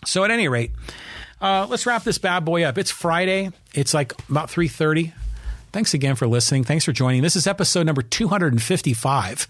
[0.06, 0.74] So at any rate,
[1.42, 2.78] uh, let's wrap this bad boy up.
[2.78, 3.50] It's Friday.
[3.74, 5.14] It's like about 3.30.
[5.72, 6.64] Thanks again for listening.
[6.64, 7.22] Thanks for joining.
[7.22, 9.48] This is episode number 255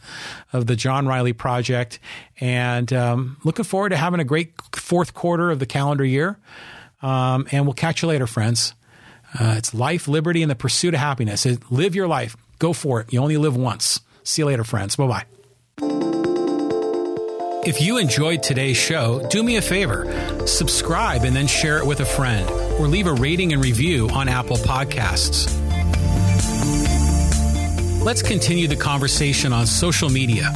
[0.54, 2.00] of the John Riley Project.
[2.40, 6.38] And um, looking forward to having a great fourth quarter of the calendar year.
[7.02, 8.76] Um, and we'll catch you later, friends.
[9.40, 11.46] Uh, it's life, liberty, and the pursuit of happiness.
[11.72, 12.36] Live your life.
[12.60, 13.12] Go for it.
[13.12, 14.02] You only live once.
[14.24, 14.96] See you later, friends.
[14.96, 15.26] Bye bye.
[17.64, 20.06] If you enjoyed today's show, do me a favor
[20.48, 22.50] subscribe and then share it with a friend,
[22.80, 25.71] or leave a rating and review on Apple Podcasts.
[28.04, 30.52] Let's continue the conversation on social media.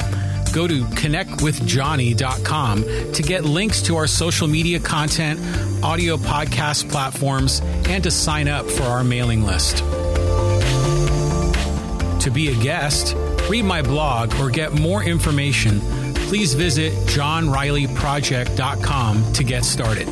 [0.52, 5.38] Go to connectwithjohnny.com to get links to our social media content,
[5.84, 9.76] audio podcast platforms, and to sign up for our mailing list.
[12.22, 13.14] To be a guest,
[13.48, 15.78] read my blog, or get more information,
[16.26, 20.08] please visit johnrileyproject.com to get started.